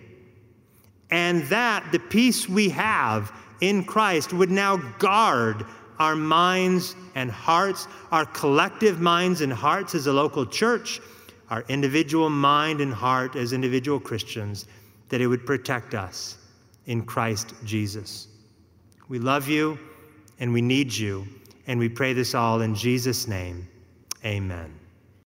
[1.11, 5.65] and that the peace we have in Christ would now guard
[5.99, 11.01] our minds and hearts, our collective minds and hearts as a local church,
[11.51, 14.67] our individual mind and heart as individual Christians,
[15.09, 16.39] that it would protect us
[16.87, 18.29] in Christ Jesus.
[19.09, 19.79] We love you
[20.39, 21.27] and we need you,
[21.67, 23.67] and we pray this all in Jesus' name.
[24.25, 24.76] Amen.